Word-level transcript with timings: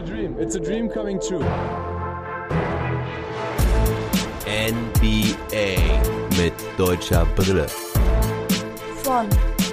a 0.00 0.02
dream. 0.02 0.36
It's 0.38 0.54
a 0.54 0.60
dream 0.60 0.88
coming 0.88 1.20
true. 1.20 1.44
NBA 4.46 5.76
mit 6.38 6.54
deutscher 6.78 7.26
Brille. 7.36 7.66
Von 9.02 9.26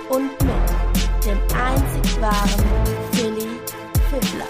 und 0.10 0.32
mit 0.44 1.26
dem 1.26 1.40
einzig 1.56 2.22
wahren 2.22 2.66
Philly 3.12 3.48
Fiddler. 4.10 4.48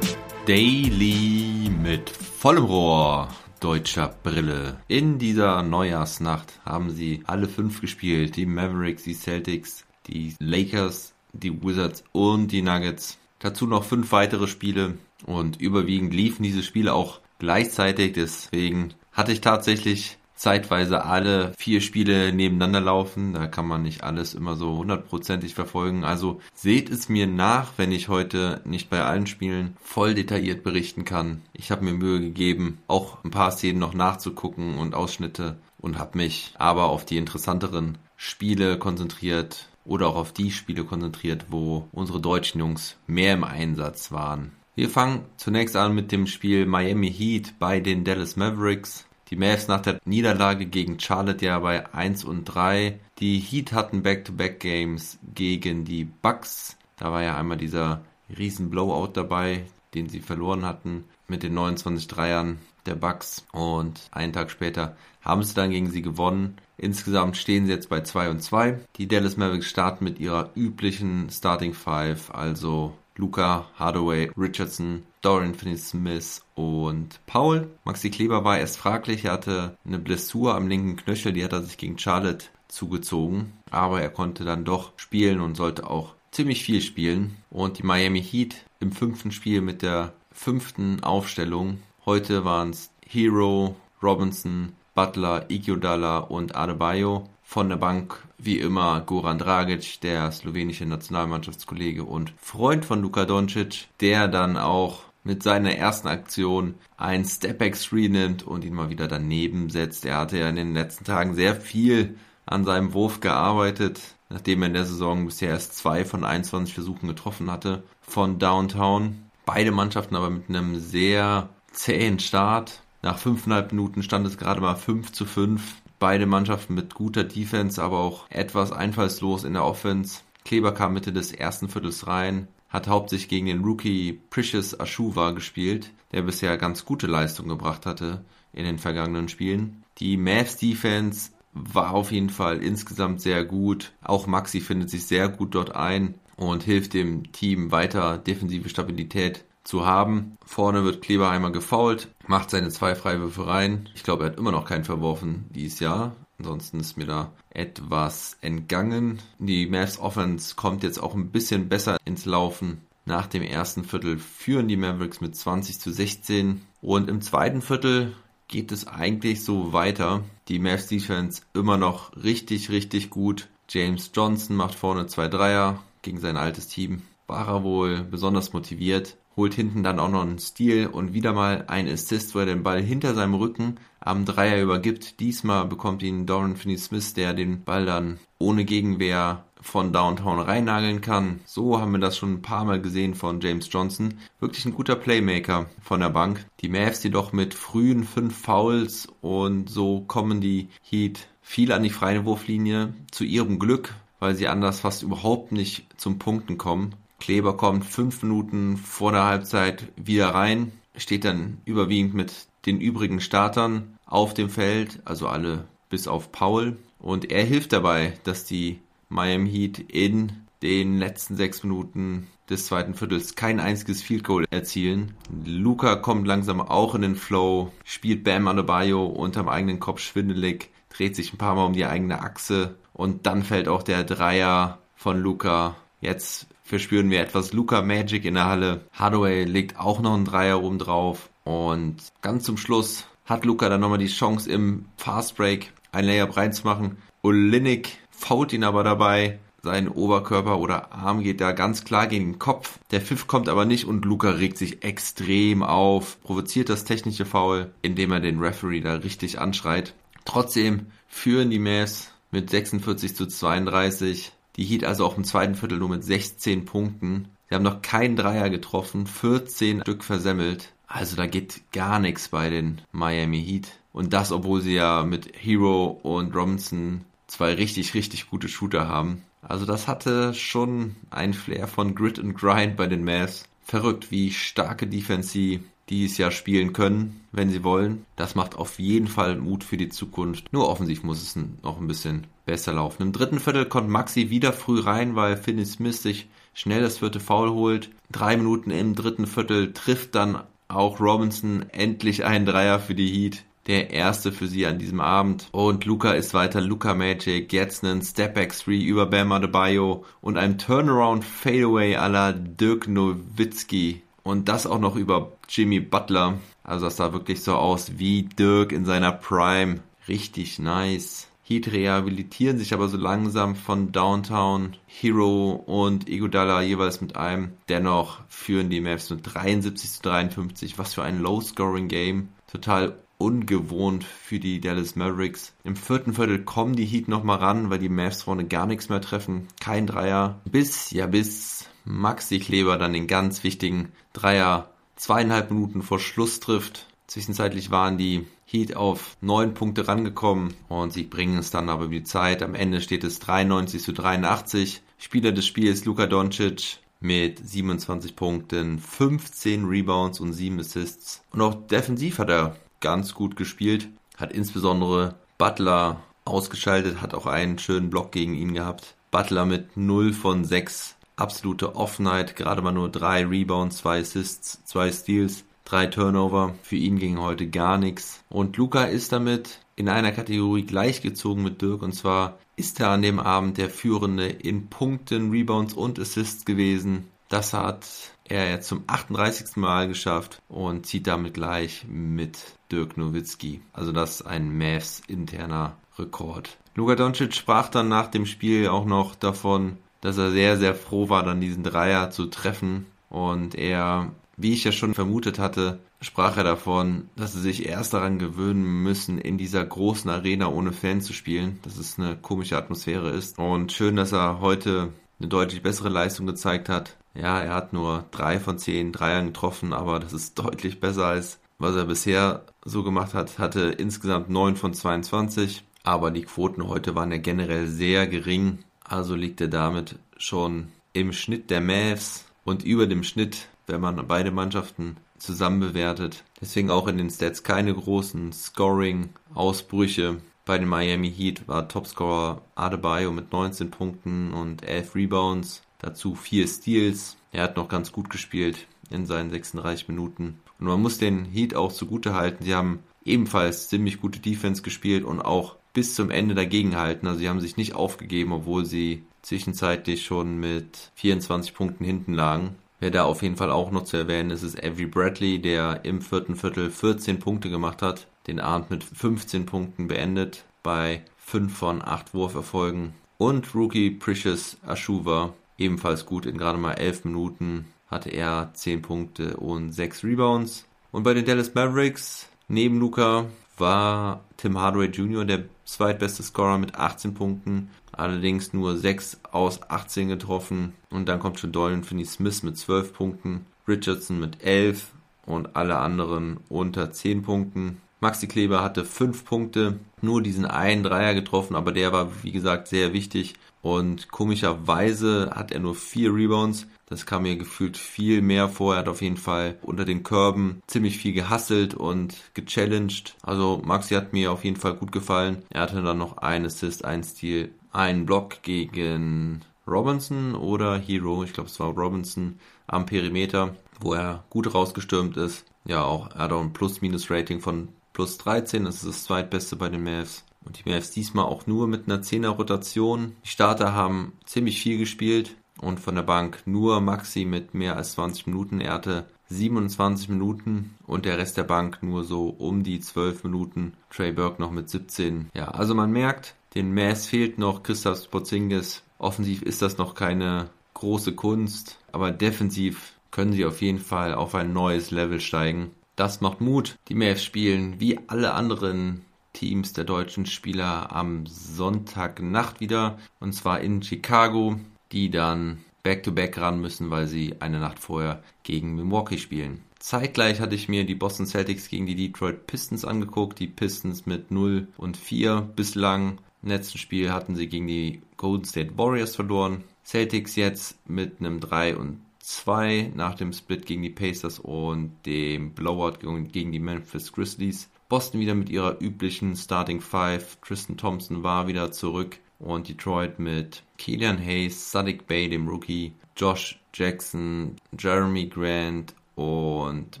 Daily 0.46 1.70
mit 1.82 2.10
vollem 2.10 2.64
Rohr 2.64 3.28
deutscher 3.60 4.14
Brille. 4.22 4.78
In 4.88 5.18
dieser 5.18 5.62
Neujahrsnacht 5.62 6.60
haben 6.64 6.90
sie 6.90 7.22
alle 7.26 7.48
fünf 7.48 7.80
gespielt. 7.80 8.36
Die 8.36 8.46
Mavericks, 8.46 9.04
die 9.04 9.14
Celtics, 9.14 9.84
die 10.08 10.34
Lakers, 10.40 11.14
die 11.32 11.62
Wizards 11.62 12.02
und 12.12 12.48
die 12.48 12.62
Nuggets. 12.62 13.18
Dazu 13.38 13.66
noch 13.66 13.84
fünf 13.84 14.12
weitere 14.12 14.48
Spiele 14.48 14.98
und 15.26 15.60
überwiegend 15.60 16.12
liefen 16.12 16.42
diese 16.42 16.62
Spiele 16.62 16.94
auch 16.94 17.20
gleichzeitig. 17.38 18.12
Deswegen 18.14 18.94
hatte 19.12 19.32
ich 19.32 19.40
tatsächlich 19.40 20.18
zeitweise 20.38 21.04
alle 21.04 21.52
vier 21.58 21.80
Spiele 21.80 22.32
nebeneinander 22.32 22.80
laufen. 22.80 23.34
Da 23.34 23.46
kann 23.46 23.66
man 23.66 23.82
nicht 23.82 24.02
alles 24.02 24.34
immer 24.34 24.56
so 24.56 24.76
hundertprozentig 24.78 25.54
verfolgen. 25.54 26.04
Also 26.04 26.40
seht 26.54 26.90
es 26.90 27.08
mir 27.08 27.26
nach, 27.26 27.72
wenn 27.76 27.92
ich 27.92 28.08
heute 28.08 28.60
nicht 28.64 28.88
bei 28.88 29.02
allen 29.02 29.26
Spielen 29.26 29.76
voll 29.82 30.14
detailliert 30.14 30.62
berichten 30.62 31.04
kann. 31.04 31.42
Ich 31.52 31.70
habe 31.70 31.84
mir 31.84 31.94
Mühe 31.94 32.20
gegeben, 32.20 32.78
auch 32.86 33.22
ein 33.24 33.30
paar 33.30 33.50
Szenen 33.50 33.80
noch 33.80 33.94
nachzugucken 33.94 34.78
und 34.78 34.94
Ausschnitte 34.94 35.58
und 35.80 35.98
habe 35.98 36.18
mich 36.18 36.54
aber 36.56 36.84
auf 36.84 37.04
die 37.04 37.18
interessanteren 37.18 37.98
Spiele 38.16 38.78
konzentriert 38.78 39.68
oder 39.88 40.08
auch 40.08 40.16
auf 40.16 40.32
die 40.32 40.52
Spiele 40.52 40.84
konzentriert, 40.84 41.46
wo 41.48 41.88
unsere 41.92 42.20
deutschen 42.20 42.60
Jungs 42.60 42.96
mehr 43.06 43.34
im 43.34 43.42
Einsatz 43.42 44.12
waren. 44.12 44.52
Wir 44.76 44.88
fangen 44.88 45.24
zunächst 45.36 45.74
an 45.74 45.94
mit 45.94 46.12
dem 46.12 46.28
Spiel 46.28 46.66
Miami 46.66 47.10
Heat 47.10 47.54
bei 47.58 47.80
den 47.80 48.04
Dallas 48.04 48.36
Mavericks. 48.36 49.06
Die 49.30 49.36
Mavs 49.36 49.66
nach 49.66 49.80
der 49.80 49.98
Niederlage 50.04 50.66
gegen 50.66 51.00
Charlotte 51.00 51.44
ja 51.44 51.58
bei 51.58 51.92
1 51.92 52.24
und 52.24 52.44
3. 52.44 53.00
Die 53.18 53.40
Heat 53.40 53.72
hatten 53.72 54.02
Back-to-Back-Games 54.02 55.18
gegen 55.34 55.84
die 55.84 56.04
Bucks. 56.04 56.76
Da 56.96 57.10
war 57.10 57.22
ja 57.22 57.36
einmal 57.36 57.58
dieser 57.58 58.02
riesen 58.38 58.70
Blowout 58.70 59.10
dabei, 59.14 59.64
den 59.94 60.08
sie 60.08 60.20
verloren 60.20 60.64
hatten 60.64 61.04
mit 61.26 61.42
den 61.42 61.54
29 61.54 62.06
Dreiern 62.06 62.58
der 62.86 62.94
Bucks. 62.94 63.44
Und 63.52 64.00
einen 64.12 64.32
Tag 64.32 64.50
später 64.50 64.96
haben 65.22 65.42
sie 65.42 65.54
dann 65.54 65.70
gegen 65.70 65.90
sie 65.90 66.02
gewonnen. 66.02 66.56
Insgesamt 66.78 67.36
stehen 67.36 67.66
sie 67.66 67.72
jetzt 67.72 67.88
bei 67.88 68.00
2 68.00 68.30
und 68.30 68.40
2. 68.40 68.78
Die 68.96 69.08
Dallas 69.08 69.36
Mavericks 69.36 69.66
starten 69.66 70.04
mit 70.04 70.20
ihrer 70.20 70.50
üblichen 70.54 71.28
Starting 71.30 71.74
Five, 71.74 72.32
also 72.32 72.94
Luca, 73.16 73.66
Hardaway, 73.74 74.30
Richardson, 74.38 75.02
Dorian 75.20 75.54
Finney-Smith 75.54 76.42
und 76.54 77.20
Paul. 77.26 77.68
Maxi 77.84 78.10
Kleber 78.10 78.44
war 78.44 78.58
erst 78.58 78.78
fraglich, 78.78 79.24
er 79.24 79.32
hatte 79.32 79.76
eine 79.84 79.98
Blessur 79.98 80.54
am 80.54 80.68
linken 80.68 80.96
Knöchel, 80.96 81.32
die 81.32 81.44
hat 81.44 81.52
er 81.52 81.64
sich 81.64 81.76
gegen 81.76 81.98
Charlotte 81.98 82.46
zugezogen, 82.68 83.54
aber 83.70 84.00
er 84.00 84.10
konnte 84.10 84.44
dann 84.44 84.64
doch 84.64 84.92
spielen 84.96 85.40
und 85.40 85.56
sollte 85.56 85.90
auch 85.90 86.14
ziemlich 86.30 86.62
viel 86.62 86.80
spielen. 86.80 87.36
Und 87.50 87.78
die 87.78 87.82
Miami 87.82 88.22
Heat 88.22 88.64
im 88.78 88.92
fünften 88.92 89.32
Spiel 89.32 89.62
mit 89.62 89.82
der 89.82 90.12
fünften 90.30 91.02
Aufstellung. 91.02 91.82
Heute 92.06 92.44
waren 92.44 92.70
es 92.70 92.90
Hero, 93.04 93.74
Robinson, 94.02 94.74
Butler, 94.98 95.44
Iguodala 95.48 96.18
und 96.18 96.56
Adebayo. 96.56 97.28
Von 97.44 97.68
der 97.68 97.76
Bank 97.76 98.20
wie 98.36 98.58
immer 98.58 99.00
Goran 99.00 99.38
Dragic, 99.38 100.00
der 100.00 100.32
slowenische 100.32 100.86
Nationalmannschaftskollege 100.86 102.02
und 102.02 102.32
Freund 102.40 102.84
von 102.84 103.00
Luka 103.00 103.24
Doncic, 103.24 103.86
der 104.00 104.26
dann 104.26 104.56
auch 104.56 105.02
mit 105.22 105.44
seiner 105.44 105.76
ersten 105.76 106.08
Aktion 106.08 106.74
ein 106.96 107.24
Step-Back-Screen 107.24 108.10
nimmt 108.10 108.42
und 108.42 108.64
ihn 108.64 108.74
mal 108.74 108.90
wieder 108.90 109.06
daneben 109.06 109.70
setzt. 109.70 110.04
Er 110.04 110.18
hatte 110.18 110.38
ja 110.38 110.48
in 110.48 110.56
den 110.56 110.74
letzten 110.74 111.04
Tagen 111.04 111.36
sehr 111.36 111.54
viel 111.54 112.18
an 112.44 112.64
seinem 112.64 112.92
Wurf 112.92 113.20
gearbeitet, 113.20 114.00
nachdem 114.30 114.62
er 114.62 114.66
in 114.66 114.74
der 114.74 114.84
Saison 114.84 115.26
bisher 115.26 115.50
erst 115.50 115.78
zwei 115.78 116.04
von 116.04 116.24
21 116.24 116.74
Versuchen 116.74 117.06
getroffen 117.06 117.52
hatte 117.52 117.84
von 118.00 118.40
Downtown. 118.40 119.30
Beide 119.46 119.70
Mannschaften 119.70 120.16
aber 120.16 120.30
mit 120.30 120.48
einem 120.48 120.80
sehr 120.80 121.50
zähen 121.70 122.18
Start. 122.18 122.80
Nach 123.02 123.18
fünfeinhalb 123.18 123.72
Minuten 123.72 124.02
stand 124.02 124.26
es 124.26 124.38
gerade 124.38 124.60
mal 124.60 124.74
5 124.74 125.12
zu 125.12 125.24
5. 125.24 125.62
Beide 126.00 126.26
Mannschaften 126.26 126.74
mit 126.74 126.94
guter 126.94 127.24
Defense, 127.24 127.82
aber 127.82 127.98
auch 127.98 128.30
etwas 128.30 128.72
einfallslos 128.72 129.44
in 129.44 129.52
der 129.52 129.64
Offense. 129.64 130.20
Kleber 130.44 130.72
kam 130.72 130.94
Mitte 130.94 131.12
des 131.12 131.32
ersten 131.32 131.68
Viertels 131.68 132.06
rein, 132.06 132.48
hat 132.68 132.88
hauptsächlich 132.88 133.28
gegen 133.28 133.46
den 133.46 133.64
Rookie 133.64 134.20
Precious 134.30 134.78
Ashuva 134.78 135.30
gespielt, 135.32 135.90
der 136.12 136.22
bisher 136.22 136.56
ganz 136.56 136.84
gute 136.84 137.06
Leistung 137.06 137.48
gebracht 137.48 137.86
hatte 137.86 138.24
in 138.52 138.64
den 138.64 138.78
vergangenen 138.78 139.28
Spielen. 139.28 139.84
Die 139.98 140.16
Mavs 140.16 140.56
Defense 140.56 141.32
war 141.52 141.92
auf 141.92 142.12
jeden 142.12 142.30
Fall 142.30 142.62
insgesamt 142.62 143.20
sehr 143.20 143.44
gut. 143.44 143.92
Auch 144.02 144.26
Maxi 144.26 144.60
findet 144.60 144.90
sich 144.90 145.06
sehr 145.06 145.28
gut 145.28 145.54
dort 145.54 145.74
ein 145.74 146.14
und 146.38 146.62
hilft 146.62 146.94
dem 146.94 147.30
Team 147.32 147.70
weiter 147.72 148.16
defensive 148.16 148.68
Stabilität 148.68 149.44
zu 149.64 149.84
haben. 149.84 150.38
Vorne 150.46 150.84
wird 150.84 151.02
Kleberheimer 151.02 151.50
gefault, 151.50 152.08
macht 152.26 152.48
seine 152.48 152.70
zwei 152.70 152.94
Freiwürfe 152.94 153.46
rein. 153.46 153.88
Ich 153.94 154.04
glaube, 154.04 154.24
er 154.24 154.30
hat 154.30 154.38
immer 154.38 154.52
noch 154.52 154.64
keinen 154.64 154.84
verworfen 154.84 155.46
dieses 155.50 155.80
Jahr. 155.80 156.16
Ansonsten 156.38 156.80
ist 156.80 156.96
mir 156.96 157.06
da 157.06 157.32
etwas 157.50 158.38
entgangen. 158.40 159.18
Die 159.38 159.66
Mavs 159.66 159.98
Offense 159.98 160.54
kommt 160.54 160.84
jetzt 160.84 161.02
auch 161.02 161.14
ein 161.14 161.30
bisschen 161.30 161.68
besser 161.68 161.98
ins 162.04 162.24
Laufen. 162.24 162.82
Nach 163.04 163.26
dem 163.26 163.42
ersten 163.42 163.84
Viertel 163.84 164.18
führen 164.18 164.68
die 164.68 164.76
Mavericks 164.76 165.20
mit 165.20 165.34
20 165.34 165.80
zu 165.80 165.90
16 165.90 166.62
und 166.80 167.08
im 167.10 167.20
zweiten 167.20 167.60
Viertel 167.60 168.14
geht 168.46 168.70
es 168.70 168.86
eigentlich 168.86 169.44
so 169.44 169.72
weiter. 169.72 170.22
Die 170.46 170.60
Mavs 170.60 170.86
Defense 170.86 171.42
immer 171.52 171.76
noch 171.76 172.14
richtig, 172.16 172.70
richtig 172.70 173.10
gut. 173.10 173.48
James 173.68 174.12
Johnson 174.14 174.56
macht 174.56 174.74
vorne 174.74 175.06
zwei 175.08 175.28
Dreier 175.28 175.82
gegen 176.08 176.20
sein 176.20 176.38
altes 176.38 176.68
Team. 176.68 177.02
War 177.26 177.48
er 177.48 177.62
wohl 177.62 178.02
besonders 178.02 178.54
motiviert 178.54 179.18
holt 179.38 179.54
hinten 179.54 179.84
dann 179.84 180.00
auch 180.00 180.10
noch 180.10 180.22
einen 180.22 180.40
Steal 180.40 180.88
und 180.88 181.14
wieder 181.14 181.32
mal 181.32 181.64
ein 181.68 181.88
Assist, 181.88 182.34
wo 182.34 182.40
er 182.40 182.46
den 182.46 182.64
Ball 182.64 182.82
hinter 182.82 183.14
seinem 183.14 183.34
Rücken 183.34 183.76
am 184.00 184.24
Dreier 184.24 184.60
übergibt. 184.60 185.20
Diesmal 185.20 185.64
bekommt 185.64 186.02
ihn 186.02 186.26
Doran 186.26 186.56
Finney-Smith, 186.56 187.14
der 187.14 187.34
den 187.34 187.62
Ball 187.62 187.86
dann 187.86 188.18
ohne 188.38 188.64
Gegenwehr 188.64 189.44
von 189.60 189.92
Downtown 189.92 190.40
reinnageln 190.40 191.00
kann. 191.00 191.38
So 191.46 191.80
haben 191.80 191.92
wir 191.92 192.00
das 192.00 192.16
schon 192.16 192.34
ein 192.34 192.42
paar 192.42 192.64
Mal 192.64 192.82
gesehen 192.82 193.14
von 193.14 193.40
James 193.40 193.68
Johnson. 193.70 194.14
Wirklich 194.40 194.66
ein 194.66 194.74
guter 194.74 194.96
Playmaker 194.96 195.66
von 195.82 196.00
der 196.00 196.10
Bank. 196.10 196.44
Die 196.60 196.68
Mavs 196.68 197.04
jedoch 197.04 197.32
mit 197.32 197.54
frühen 197.54 198.02
fünf 198.02 198.36
Fouls 198.36 199.06
und 199.20 199.70
so 199.70 200.00
kommen 200.00 200.40
die 200.40 200.68
Heat 200.82 201.28
viel 201.42 201.70
an 201.72 201.84
die 201.84 201.90
freie 201.90 202.24
Wurflinie 202.24 202.92
zu 203.10 203.24
ihrem 203.24 203.58
Glück, 203.60 203.94
weil 204.18 204.34
sie 204.34 204.48
anders 204.48 204.80
fast 204.80 205.02
überhaupt 205.02 205.52
nicht 205.52 205.86
zum 205.96 206.18
Punkten 206.18 206.58
kommen. 206.58 206.94
Kleber 207.20 207.56
kommt 207.56 207.84
fünf 207.84 208.22
Minuten 208.22 208.76
vor 208.76 209.12
der 209.12 209.24
Halbzeit 209.24 209.88
wieder 209.96 210.28
rein, 210.28 210.72
steht 210.96 211.24
dann 211.24 211.58
überwiegend 211.64 212.14
mit 212.14 212.32
den 212.66 212.80
übrigen 212.80 213.20
Startern 213.20 213.98
auf 214.06 214.34
dem 214.34 214.50
Feld, 214.50 215.00
also 215.04 215.28
alle 215.28 215.66
bis 215.90 216.08
auf 216.08 216.32
Paul. 216.32 216.76
Und 216.98 217.30
er 217.30 217.44
hilft 217.44 217.72
dabei, 217.72 218.14
dass 218.24 218.44
die 218.44 218.80
Miami 219.08 219.50
Heat 219.50 219.78
in 219.78 220.32
den 220.62 220.98
letzten 220.98 221.36
sechs 221.36 221.62
Minuten 221.62 222.26
des 222.50 222.66
zweiten 222.66 222.94
Viertels 222.94 223.34
kein 223.34 223.60
einziges 223.60 224.02
Field 224.02 224.24
Goal 224.24 224.46
erzielen. 224.50 225.14
Luca 225.44 225.96
kommt 225.96 226.26
langsam 226.26 226.60
auch 226.60 226.94
in 226.94 227.02
den 227.02 227.14
Flow, 227.16 227.72
spielt 227.84 228.24
Bam 228.24 228.48
Adebayo 228.48 229.06
unterm 229.06 229.48
eigenen 229.48 229.80
Kopf 229.80 230.00
schwindelig, 230.00 230.70
dreht 230.98 231.16
sich 231.16 231.32
ein 231.32 231.38
paar 231.38 231.54
Mal 231.54 231.64
um 231.64 231.72
die 231.72 231.86
eigene 231.86 232.20
Achse 232.20 232.76
und 232.92 233.26
dann 233.26 233.44
fällt 233.44 233.68
auch 233.68 233.82
der 233.82 234.04
Dreier 234.04 234.78
von 234.96 235.20
Luca. 235.20 235.76
Jetzt 236.00 236.48
verspüren 236.64 237.10
wir 237.10 237.20
etwas 237.20 237.52
Luca 237.52 237.82
Magic 237.82 238.24
in 238.24 238.34
der 238.34 238.46
Halle. 238.46 238.80
Hardaway 238.92 239.44
legt 239.44 239.78
auch 239.78 240.00
noch 240.00 240.14
einen 240.14 240.24
Dreier 240.24 240.62
oben 240.62 240.78
drauf. 240.78 241.30
Und 241.44 241.96
ganz 242.20 242.44
zum 242.44 242.56
Schluss 242.56 243.06
hat 243.24 243.44
Luca 243.44 243.68
dann 243.68 243.80
nochmal 243.80 243.98
die 243.98 244.08
Chance 244.08 244.50
im 244.50 244.86
Fast 244.96 245.36
Break 245.36 245.72
ein 245.92 246.04
Layup 246.04 246.36
reinzumachen. 246.36 246.98
Olinik 247.22 247.98
fault 248.10 248.52
ihn 248.52 248.64
aber 248.64 248.82
dabei. 248.82 249.38
Sein 249.62 249.88
Oberkörper 249.88 250.58
oder 250.58 250.92
Arm 250.92 251.22
geht 251.22 251.40
da 251.40 251.52
ganz 251.52 251.84
klar 251.84 252.06
gegen 252.06 252.32
den 252.32 252.38
Kopf. 252.38 252.78
Der 252.90 253.00
Pfiff 253.00 253.26
kommt 253.26 253.48
aber 253.48 253.64
nicht 253.64 253.86
und 253.86 254.04
Luca 254.04 254.30
regt 254.30 254.56
sich 254.56 254.84
extrem 254.84 255.62
auf, 255.62 256.20
provoziert 256.22 256.68
das 256.68 256.84
technische 256.84 257.26
Foul, 257.26 257.72
indem 257.82 258.12
er 258.12 258.20
den 258.20 258.38
Referee 258.38 258.80
da 258.80 258.94
richtig 258.94 259.40
anschreit. 259.40 259.94
Trotzdem 260.28 260.88
führen 261.08 261.48
die 261.48 261.58
Mavs 261.58 262.10
mit 262.30 262.50
46 262.50 263.16
zu 263.16 263.26
32. 263.26 264.30
Die 264.56 264.64
Heat 264.64 264.84
also 264.84 265.06
auch 265.06 265.16
im 265.16 265.24
zweiten 265.24 265.54
Viertel 265.54 265.78
nur 265.78 265.88
mit 265.88 266.04
16 266.04 266.66
Punkten. 266.66 267.28
Sie 267.48 267.54
haben 267.54 267.62
noch 267.62 267.80
keinen 267.80 268.14
Dreier 268.14 268.50
getroffen, 268.50 269.06
14 269.06 269.80
Stück 269.80 270.04
versemmelt. 270.04 270.74
Also 270.86 271.16
da 271.16 271.24
geht 271.24 271.62
gar 271.72 271.98
nichts 271.98 272.28
bei 272.28 272.50
den 272.50 272.82
Miami 272.92 273.42
Heat. 273.42 273.68
Und 273.94 274.12
das, 274.12 274.30
obwohl 274.30 274.60
sie 274.60 274.74
ja 274.74 275.02
mit 275.02 275.32
Hero 275.34 275.98
und 276.02 276.36
Robinson 276.36 277.06
zwei 277.26 277.54
richtig, 277.54 277.94
richtig 277.94 278.28
gute 278.28 278.48
Shooter 278.48 278.86
haben. 278.86 279.22
Also 279.40 279.64
das 279.64 279.88
hatte 279.88 280.34
schon 280.34 280.96
ein 281.08 281.32
Flair 281.32 281.66
von 281.66 281.94
Grit 281.94 282.18
and 282.18 282.36
Grind 282.36 282.76
bei 282.76 282.86
den 282.86 283.02
Mavs. 283.02 283.44
verrückt, 283.64 284.10
wie 284.10 284.30
starke 284.30 284.86
Defense 284.86 285.30
sie 285.30 285.60
dieses 285.90 286.18
Jahr 286.18 286.30
spielen 286.30 286.72
können, 286.72 287.20
wenn 287.32 287.50
sie 287.50 287.64
wollen. 287.64 288.04
Das 288.16 288.34
macht 288.34 288.56
auf 288.56 288.78
jeden 288.78 289.08
Fall 289.08 289.36
Mut 289.36 289.64
für 289.64 289.76
die 289.76 289.88
Zukunft. 289.88 290.52
Nur 290.52 290.68
offensiv 290.68 291.02
muss 291.02 291.22
es 291.22 291.36
noch 291.62 291.80
ein 291.80 291.88
bisschen 291.88 292.26
besser 292.46 292.72
laufen. 292.72 293.02
Im 293.02 293.12
dritten 293.12 293.40
Viertel 293.40 293.66
kommt 293.66 293.88
Maxi 293.88 294.30
wieder 294.30 294.52
früh 294.52 294.80
rein, 294.80 295.16
weil 295.16 295.36
Finney 295.36 295.66
Smith 295.66 296.02
sich 296.02 296.28
schnell 296.54 296.82
das 296.82 296.98
vierte 296.98 297.20
Foul 297.20 297.50
holt. 297.50 297.90
Drei 298.10 298.36
Minuten 298.36 298.70
im 298.70 298.94
dritten 298.94 299.26
Viertel 299.26 299.72
trifft 299.72 300.14
dann 300.14 300.42
auch 300.68 301.00
Robinson 301.00 301.66
endlich 301.70 302.24
einen 302.24 302.46
Dreier 302.46 302.78
für 302.80 302.94
die 302.94 303.08
Heat. 303.08 303.44
Der 303.66 303.90
erste 303.90 304.32
für 304.32 304.46
sie 304.46 304.66
an 304.66 304.78
diesem 304.78 305.00
Abend. 305.00 305.48
Und 305.52 305.84
Luca 305.84 306.12
ist 306.12 306.32
weiter. 306.32 306.62
Luca 306.62 306.94
Magic, 306.94 307.52
jetzt 307.52 307.84
einen 307.84 308.00
Stepback 308.00 308.56
3 308.56 308.72
über 308.72 309.04
Bam 309.04 309.30
Adebayo 309.30 310.06
und 310.22 310.38
einem 310.38 310.56
Turnaround 310.56 311.22
Fadeaway 311.22 311.96
à 311.96 312.08
la 312.08 312.32
Dirk 312.32 312.88
Nowitzki. 312.88 314.02
Und 314.28 314.50
das 314.50 314.66
auch 314.66 314.78
noch 314.78 314.94
über 314.94 315.32
Jimmy 315.48 315.80
Butler. 315.80 316.38
Also 316.62 316.84
das 316.84 316.98
sah 316.98 317.14
wirklich 317.14 317.42
so 317.42 317.54
aus 317.54 317.92
wie 317.96 318.24
Dirk 318.24 318.72
in 318.72 318.84
seiner 318.84 319.10
Prime. 319.10 319.80
Richtig 320.06 320.58
nice. 320.58 321.28
Heat 321.42 321.72
rehabilitieren 321.72 322.58
sich 322.58 322.74
aber 322.74 322.88
so 322.88 322.98
langsam 322.98 323.56
von 323.56 323.90
Downtown, 323.90 324.76
Hero 324.86 325.52
und 325.52 326.10
Iguodala 326.10 326.60
jeweils 326.60 327.00
mit 327.00 327.16
einem. 327.16 327.52
Dennoch 327.70 328.20
führen 328.28 328.68
die 328.68 328.82
Mavs 328.82 329.08
mit 329.08 329.20
73 329.22 329.92
zu 329.92 330.02
53. 330.02 330.78
Was 330.78 330.92
für 330.92 331.04
ein 331.04 331.20
Low-Scoring-Game. 331.20 332.28
Total 332.52 332.98
ungewohnt 333.16 334.04
für 334.04 334.38
die 334.38 334.60
Dallas 334.60 334.94
Mavericks. 334.94 335.54
Im 335.64 335.74
vierten 335.74 336.12
Viertel 336.12 336.44
kommen 336.44 336.76
die 336.76 336.84
Heat 336.84 337.08
nochmal 337.08 337.38
ran, 337.38 337.70
weil 337.70 337.78
die 337.78 337.88
Mavs 337.88 338.24
vorne 338.24 338.44
gar 338.44 338.66
nichts 338.66 338.90
mehr 338.90 339.00
treffen. 339.00 339.48
Kein 339.58 339.86
Dreier. 339.86 340.38
Bis, 340.44 340.90
ja 340.90 341.06
bis 341.06 341.66
Maxi 341.88 342.38
Kleber 342.38 342.76
dann 342.76 342.92
den 342.92 343.06
ganz 343.06 343.42
wichtigen 343.44 343.92
Dreier 344.12 344.68
zweieinhalb 344.96 345.50
Minuten 345.50 345.82
vor 345.82 345.98
Schluss 345.98 346.38
trifft. 346.38 346.86
Zwischenzeitlich 347.06 347.70
waren 347.70 347.96
die 347.96 348.26
Heat 348.44 348.76
auf 348.76 349.16
neun 349.22 349.54
Punkte 349.54 349.88
rangekommen 349.88 350.52
und 350.68 350.92
sie 350.92 351.04
bringen 351.04 351.38
es 351.38 351.50
dann 351.50 351.70
aber 351.70 351.84
über 351.84 351.94
die 351.94 352.04
Zeit. 352.04 352.42
Am 352.42 352.54
Ende 352.54 352.82
steht 352.82 353.04
es 353.04 353.20
93 353.20 353.82
zu 353.82 353.92
83. 353.92 354.82
Spieler 354.98 355.32
des 355.32 355.46
Spiels 355.46 355.86
Luka 355.86 356.06
Doncic 356.06 356.78
mit 357.00 357.40
27 357.46 358.14
Punkten, 358.14 358.78
15 358.78 359.64
Rebounds 359.64 360.20
und 360.20 360.34
7 360.34 360.60
Assists. 360.60 361.22
Und 361.30 361.40
auch 361.40 361.54
defensiv 361.54 362.18
hat 362.18 362.28
er 362.28 362.56
ganz 362.80 363.14
gut 363.14 363.34
gespielt, 363.34 363.88
hat 364.18 364.32
insbesondere 364.32 365.14
Butler 365.38 366.02
ausgeschaltet, 366.26 367.00
hat 367.00 367.14
auch 367.14 367.24
einen 367.24 367.58
schönen 367.58 367.88
Block 367.88 368.12
gegen 368.12 368.34
ihn 368.34 368.52
gehabt. 368.52 368.94
Butler 369.10 369.46
mit 369.46 369.74
0 369.76 370.12
von 370.12 370.44
6 370.44 370.97
absolute 371.18 371.76
Off-Night, 371.76 372.36
gerade 372.36 372.62
mal 372.62 372.72
nur 372.72 372.88
drei 372.88 373.24
Rebounds, 373.24 373.78
zwei 373.78 374.00
Assists, 374.00 374.64
zwei 374.64 374.90
Steals, 374.92 375.44
drei 375.64 375.86
Turnover. 375.86 376.54
Für 376.62 376.76
ihn 376.76 376.98
ging 376.98 377.18
heute 377.18 377.48
gar 377.48 377.78
nichts. 377.78 378.22
Und 378.28 378.56
Luca 378.56 378.84
ist 378.84 379.12
damit 379.12 379.60
in 379.76 379.88
einer 379.88 380.12
Kategorie 380.12 380.64
gleichgezogen 380.64 381.42
mit 381.42 381.62
Dirk 381.62 381.82
und 381.82 381.92
zwar 381.92 382.38
ist 382.56 382.80
er 382.80 382.90
an 382.90 383.02
dem 383.02 383.20
Abend 383.20 383.56
der 383.56 383.70
Führende 383.70 384.26
in 384.26 384.68
Punkten, 384.68 385.30
Rebounds 385.30 385.74
und 385.74 386.00
Assists 386.00 386.44
gewesen. 386.44 387.08
Das 387.28 387.52
hat 387.52 387.86
er 388.24 388.50
jetzt 388.50 388.68
zum 388.68 388.82
38. 388.86 389.56
Mal 389.56 389.86
geschafft 389.86 390.42
und 390.48 390.86
zieht 390.86 391.06
damit 391.06 391.34
gleich 391.34 391.84
mit 391.88 392.38
Dirk 392.72 392.96
Nowitzki. 392.96 393.60
Also 393.72 393.92
das 393.92 394.20
ist 394.20 394.26
ein 394.26 394.56
Mavs 394.56 395.02
interner 395.06 395.76
Rekord. 395.98 396.56
Luka 396.74 396.94
Doncic 396.94 397.34
sprach 397.34 397.68
dann 397.68 397.88
nach 397.88 398.08
dem 398.08 398.26
Spiel 398.26 398.68
auch 398.68 398.84
noch 398.84 399.14
davon, 399.14 399.78
dass 400.00 400.18
er 400.18 400.30
sehr, 400.30 400.56
sehr 400.56 400.74
froh 400.74 401.08
war, 401.08 401.22
dann 401.22 401.40
diesen 401.40 401.62
Dreier 401.62 402.10
zu 402.10 402.26
treffen. 402.26 402.86
Und 403.08 403.54
er, 403.54 404.12
wie 404.36 404.52
ich 404.52 404.64
ja 404.64 404.72
schon 404.72 404.94
vermutet 404.94 405.38
hatte, 405.38 405.80
sprach 406.00 406.36
er 406.36 406.44
davon, 406.44 407.08
dass 407.16 407.32
sie 407.32 407.40
sich 407.40 407.66
erst 407.66 407.94
daran 407.94 408.18
gewöhnen 408.18 408.82
müssen, 408.82 409.18
in 409.18 409.38
dieser 409.38 409.64
großen 409.64 410.10
Arena 410.10 410.48
ohne 410.48 410.72
Fans 410.72 411.04
zu 411.04 411.12
spielen, 411.12 411.58
dass 411.62 411.76
es 411.76 411.98
eine 411.98 412.16
komische 412.16 412.56
Atmosphäre 412.56 413.10
ist. 413.10 413.38
Und 413.38 413.72
schön, 413.72 413.96
dass 413.96 414.12
er 414.12 414.40
heute 414.40 414.92
eine 415.18 415.28
deutlich 415.28 415.62
bessere 415.62 415.88
Leistung 415.88 416.26
gezeigt 416.26 416.68
hat. 416.68 416.96
Ja, 417.14 417.40
er 417.40 417.54
hat 417.54 417.72
nur 417.72 418.04
drei 418.10 418.38
von 418.38 418.58
zehn 418.58 418.92
Dreiern 418.92 419.26
getroffen, 419.26 419.72
aber 419.72 419.98
das 419.98 420.12
ist 420.12 420.38
deutlich 420.38 420.78
besser 420.78 421.06
als 421.06 421.40
was 421.58 421.74
er 421.74 421.84
bisher 421.84 422.44
so 422.64 422.82
gemacht 422.82 423.14
hat. 423.14 423.38
Hatte 423.38 423.74
insgesamt 423.78 424.30
neun 424.30 424.56
von 424.56 424.74
22, 424.74 425.64
aber 425.82 426.10
die 426.10 426.22
Quoten 426.22 426.66
heute 426.68 426.94
waren 426.94 427.10
ja 427.10 427.18
generell 427.18 427.66
sehr 427.66 428.06
gering. 428.06 428.58
Also 428.88 429.14
liegt 429.14 429.40
er 429.40 429.48
damit 429.48 429.98
schon 430.16 430.68
im 430.94 431.12
Schnitt 431.12 431.50
der 431.50 431.60
Mavs 431.60 432.24
und 432.44 432.64
über 432.64 432.86
dem 432.86 433.04
Schnitt, 433.04 433.48
wenn 433.66 433.80
man 433.80 434.06
beide 434.08 434.30
Mannschaften 434.30 434.96
zusammen 435.18 435.60
bewertet. 435.60 436.24
Deswegen 436.40 436.70
auch 436.70 436.88
in 436.88 436.96
den 436.96 437.10
Stats 437.10 437.42
keine 437.42 437.74
großen 437.74 438.32
Scoring-Ausbrüche. 438.32 440.16
Bei 440.46 440.58
den 440.58 440.68
Miami 440.68 441.12
Heat 441.12 441.46
war 441.46 441.68
Topscorer 441.68 442.40
Adebayo 442.54 443.12
mit 443.12 443.30
19 443.30 443.70
Punkten 443.70 444.32
und 444.32 444.64
11 444.64 444.94
Rebounds. 444.94 445.62
Dazu 445.78 446.14
4 446.14 446.48
Steals. 446.48 447.16
Er 447.30 447.42
hat 447.42 447.56
noch 447.56 447.68
ganz 447.68 447.92
gut 447.92 448.08
gespielt 448.08 448.66
in 448.90 449.04
seinen 449.04 449.30
36 449.30 449.88
Minuten. 449.88 450.40
Und 450.58 450.66
man 450.66 450.80
muss 450.80 450.96
den 450.96 451.26
Heat 451.26 451.54
auch 451.54 451.72
zugute 451.72 452.14
halten. 452.14 452.44
Sie 452.44 452.54
haben 452.54 452.78
ebenfalls 453.04 453.68
ziemlich 453.68 454.00
gute 454.00 454.20
Defense 454.20 454.62
gespielt 454.62 455.04
und 455.04 455.20
auch 455.20 455.56
bis 455.78 455.94
zum 455.94 456.10
Ende 456.10 456.34
dagegenhalten. 456.34 457.06
Also 457.06 457.20
sie 457.20 457.28
haben 457.28 457.40
sich 457.40 457.56
nicht 457.56 457.76
aufgegeben, 457.76 458.32
obwohl 458.32 458.64
sie 458.64 459.04
zwischenzeitlich 459.22 460.04
schon 460.04 460.36
mit 460.40 460.90
24 460.96 461.54
Punkten 461.54 461.84
hinten 461.84 462.14
lagen. 462.14 462.56
Wer 462.80 462.90
da 462.90 463.04
auf 463.04 463.22
jeden 463.22 463.36
Fall 463.36 463.52
auch 463.52 463.70
noch 463.70 463.84
zu 463.84 463.96
erwähnen 463.96 464.32
ist, 464.32 464.42
ist 464.42 464.58
Avery 464.58 464.86
Bradley, 464.86 465.40
der 465.40 465.84
im 465.84 466.02
vierten 466.02 466.34
Viertel 466.34 466.72
14 466.72 467.20
Punkte 467.20 467.48
gemacht 467.48 467.80
hat, 467.80 468.08
den 468.26 468.40
Abend 468.40 468.70
mit 468.70 468.82
15 468.82 469.46
Punkten 469.46 469.86
beendet 469.86 470.46
bei 470.64 471.02
5 471.18 471.56
von 471.56 471.80
8 471.80 472.12
Wurferfolgen. 472.12 472.94
Und 473.16 473.54
Rookie 473.54 473.92
Precious 473.92 474.56
Ashuva, 474.66 475.32
ebenfalls 475.58 476.06
gut 476.06 476.26
in 476.26 476.38
gerade 476.38 476.58
mal 476.58 476.72
11 476.72 477.04
Minuten, 477.04 477.66
hatte 477.86 478.10
er 478.10 478.50
10 478.52 478.82
Punkte 478.82 479.36
und 479.36 479.70
6 479.70 480.02
Rebounds. 480.02 480.66
Und 480.90 481.04
bei 481.04 481.14
den 481.14 481.24
Dallas 481.24 481.54
Mavericks, 481.54 482.28
neben 482.48 482.80
Luca, 482.80 483.26
war 483.60 484.24
Tim 484.36 484.58
Hardaway 484.58 484.86
Jr. 484.86 485.24
der 485.24 485.44
zweitbeste 485.64 486.22
Scorer 486.22 486.58
mit 486.58 486.74
18 486.74 487.14
Punkten, 487.14 487.70
allerdings 487.92 488.52
nur 488.52 488.76
6 488.76 489.20
aus 489.30 489.62
18 489.68 490.08
getroffen. 490.08 490.74
Und 490.90 491.08
dann 491.08 491.20
kommt 491.20 491.38
schon 491.38 491.52
Dolan 491.52 491.84
Finney-Smith 491.84 492.42
mit 492.42 492.56
12 492.56 492.92
Punkten, 492.92 493.46
Richardson 493.66 494.20
mit 494.20 494.42
11 494.42 494.92
und 495.26 495.56
alle 495.56 495.78
anderen 495.78 496.38
unter 496.48 496.90
10 496.90 497.22
Punkten. 497.22 497.80
Maxi 498.00 498.28
Kleber 498.28 498.62
hatte 498.62 498.84
5 498.84 499.24
Punkte, 499.24 499.78
nur 500.00 500.22
diesen 500.22 500.46
einen 500.46 500.84
Dreier 500.84 501.14
getroffen, 501.14 501.56
aber 501.56 501.72
der 501.72 501.92
war, 501.92 502.10
wie 502.22 502.32
gesagt, 502.32 502.68
sehr 502.68 502.92
wichtig. 502.92 503.34
Und 503.62 504.10
komischerweise 504.10 505.30
hat 505.34 505.52
er 505.52 505.60
nur 505.60 505.74
4 505.74 506.14
Rebounds. 506.14 506.66
Das 506.86 507.04
kam 507.04 507.24
mir 507.24 507.36
gefühlt 507.36 507.76
viel 507.76 508.22
mehr 508.22 508.48
vor. 508.48 508.74
Er 508.74 508.80
hat 508.80 508.88
auf 508.88 509.02
jeden 509.02 509.16
Fall 509.16 509.58
unter 509.62 509.84
den 509.84 510.02
Körben 510.02 510.62
ziemlich 510.66 510.96
viel 510.98 511.12
gehasselt 511.12 511.74
und 511.74 512.16
gechallenged. 512.34 513.14
Also 513.22 513.60
Maxi 513.64 513.94
hat 513.94 514.12
mir 514.12 514.32
auf 514.32 514.44
jeden 514.44 514.56
Fall 514.56 514.74
gut 514.74 514.92
gefallen. 514.92 515.42
Er 515.50 515.62
hatte 515.62 515.82
dann 515.82 515.98
noch 515.98 516.18
ein 516.18 516.46
Assist, 516.46 516.84
ein 516.84 517.02
Steal, 517.04 517.50
einen 517.72 518.06
Block 518.06 518.42
gegen 518.42 519.42
Robinson 519.66 520.34
oder 520.34 520.78
Hero. 520.78 521.24
Ich 521.24 521.34
glaube, 521.34 521.50
es 521.50 521.60
war 521.60 521.68
Robinson 521.68 522.38
am 522.66 522.86
Perimeter, 522.86 523.54
wo 523.80 523.92
er 523.92 524.24
gut 524.30 524.54
rausgestürmt 524.54 525.16
ist. 525.18 525.44
Ja, 525.64 525.84
auch 525.84 526.10
er 526.12 526.20
hat 526.20 526.32
auch 526.32 526.40
ein 526.40 526.54
Plus-Minus-Rating 526.54 527.40
von 527.40 527.68
plus 527.92 528.16
13. 528.18 528.64
Das 528.64 528.76
ist 528.76 528.86
das 528.86 529.04
zweitbeste 529.04 529.56
bei 529.56 529.68
den 529.68 529.82
Mavs. 529.82 530.24
Und 530.48 530.64
die 530.64 530.70
Mavs 530.70 530.90
diesmal 530.90 531.26
auch 531.26 531.46
nur 531.46 531.68
mit 531.68 531.86
einer 531.86 532.02
10er 532.02 532.30
Rotation. 532.30 533.12
Die 533.22 533.28
Starter 533.28 533.74
haben 533.74 534.14
ziemlich 534.24 534.62
viel 534.62 534.78
gespielt 534.78 535.36
und 535.60 535.78
von 535.78 535.94
der 535.94 536.02
Bank 536.02 536.38
nur 536.46 536.80
Maxi 536.80 537.26
mit 537.26 537.52
mehr 537.52 537.76
als 537.76 537.92
20 537.92 538.28
Minuten. 538.28 538.62
Er 538.62 538.72
hatte 538.72 539.04
27 539.28 540.08
Minuten 540.08 540.74
und 540.86 541.04
der 541.04 541.18
Rest 541.18 541.36
der 541.36 541.44
Bank 541.44 541.82
nur 541.82 542.02
so 542.02 542.30
um 542.30 542.62
die 542.62 542.80
12 542.80 543.24
Minuten. 543.24 543.74
Trey 543.90 544.10
Burke 544.10 544.40
noch 544.40 544.50
mit 544.50 544.70
17. 544.70 545.28
Ja, 545.34 545.48
also 545.48 545.74
man 545.74 545.92
merkt, 545.92 546.34
den 546.54 546.72
Mass 546.72 547.04
fehlt 547.04 547.36
noch 547.36 547.62
Christoph 547.62 548.04
Sporzingis. 548.04 548.82
Offensiv 548.98 549.42
ist 549.42 549.60
das 549.60 549.76
noch 549.76 549.94
keine 549.94 550.48
große 550.72 551.12
Kunst, 551.12 551.78
aber 551.92 552.10
defensiv 552.10 552.94
können 553.10 553.34
sie 553.34 553.44
auf 553.44 553.60
jeden 553.60 553.80
Fall 553.80 554.14
auf 554.14 554.34
ein 554.34 554.54
neues 554.54 554.92
Level 554.92 555.20
steigen. 555.20 555.72
Das 555.94 556.22
macht 556.22 556.40
Mut. 556.40 556.76
Die 556.88 556.94
Mavs 556.94 557.22
spielen 557.22 557.80
wie 557.80 557.98
alle 558.06 558.32
anderen 558.32 559.04
Teams 559.32 559.72
der 559.72 559.84
deutschen 559.84 560.26
Spieler 560.26 560.92
am 560.92 561.26
Sonntagnacht 561.26 562.60
wieder 562.60 562.98
und 563.20 563.32
zwar 563.32 563.60
in 563.60 563.82
Chicago 563.82 564.58
die 564.92 565.10
dann 565.10 565.58
back-to-back 565.82 566.36
-back 566.36 566.40
ran 566.40 566.60
müssen, 566.60 566.90
weil 566.90 567.06
sie 567.06 567.36
eine 567.40 567.60
Nacht 567.60 567.78
vorher 567.78 568.22
gegen 568.42 568.74
Milwaukee 568.74 569.18
spielen. 569.18 569.62
Zeitgleich 569.78 570.40
hatte 570.40 570.54
ich 570.54 570.68
mir 570.68 570.84
die 570.84 570.94
Boston 570.94 571.26
Celtics 571.26 571.68
gegen 571.68 571.86
die 571.86 571.94
Detroit 571.94 572.46
Pistons 572.46 572.84
angeguckt. 572.84 573.38
Die 573.38 573.46
Pistons 573.46 574.06
mit 574.06 574.30
0 574.30 574.68
und 574.76 574.96
4 574.96 575.52
bislang. 575.54 576.18
Im 576.42 576.48
letzten 576.48 576.78
Spiel 576.78 577.12
hatten 577.12 577.36
sie 577.36 577.48
gegen 577.48 577.68
die 577.68 578.02
Golden 578.16 578.44
State 578.44 578.76
Warriors 578.76 579.14
verloren. 579.14 579.64
Celtics 579.84 580.36
jetzt 580.36 580.76
mit 580.88 581.20
einem 581.20 581.40
3 581.40 581.76
und 581.76 582.00
2 582.18 582.92
nach 582.94 583.14
dem 583.14 583.32
Split 583.32 583.66
gegen 583.66 583.82
die 583.82 583.90
Pacers 583.90 584.38
und 584.40 584.92
dem 585.06 585.52
Blowout 585.52 585.98
gegen 586.00 586.52
die 586.52 586.58
Memphis 586.58 587.12
Grizzlies. 587.12 587.70
Boston 587.88 588.20
wieder 588.20 588.34
mit 588.34 588.50
ihrer 588.50 588.82
üblichen 588.82 589.34
Starting 589.34 589.80
Five. 589.80 590.36
Tristan 590.42 590.76
Thompson 590.76 591.22
war 591.22 591.46
wieder 591.46 591.72
zurück 591.72 592.18
und 592.38 592.68
Detroit 592.68 593.18
mit 593.18 593.62
Killian 593.78 594.18
Hayes, 594.18 594.70
Sadiq 594.70 595.06
Bay, 595.06 595.30
dem 595.30 595.48
Rookie, 595.48 595.94
Josh 596.14 596.60
Jackson, 596.74 597.56
Jeremy 597.78 598.26
Grant 598.26 598.94
und 599.14 600.00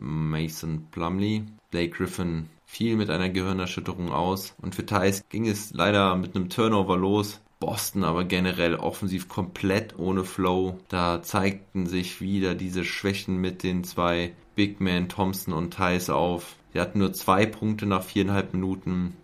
Mason 0.00 0.86
Plumley. 0.92 1.44
Blake 1.70 1.90
Griffin 1.90 2.48
fiel 2.64 2.96
mit 2.96 3.10
einer 3.10 3.28
Gehirnerschütterung 3.28 4.10
aus 4.10 4.54
und 4.62 4.74
für 4.74 4.86
Thais 4.86 5.22
ging 5.28 5.46
es 5.46 5.74
leider 5.74 6.16
mit 6.16 6.34
einem 6.34 6.48
Turnover 6.48 6.96
los. 6.96 7.40
Boston 7.60 8.02
aber 8.02 8.24
generell 8.24 8.76
offensiv 8.76 9.28
komplett 9.28 9.98
ohne 9.98 10.24
Flow. 10.24 10.78
Da 10.88 11.22
zeigten 11.22 11.86
sich 11.86 12.22
wieder 12.22 12.54
diese 12.54 12.84
Schwächen 12.84 13.36
mit 13.36 13.62
den 13.62 13.84
zwei 13.84 14.32
Big 14.54 14.80
Men 14.80 15.10
Thompson 15.10 15.52
und 15.52 15.74
Thais 15.74 16.08
auf. 16.08 16.56
Sie 16.74 16.80
hatten 16.80 16.98
nur 16.98 17.12
zwei 17.12 17.46
Punkte 17.46 17.86
nach 17.86 18.02
viereinhalb 18.02 18.52
Minuten. 18.52 19.16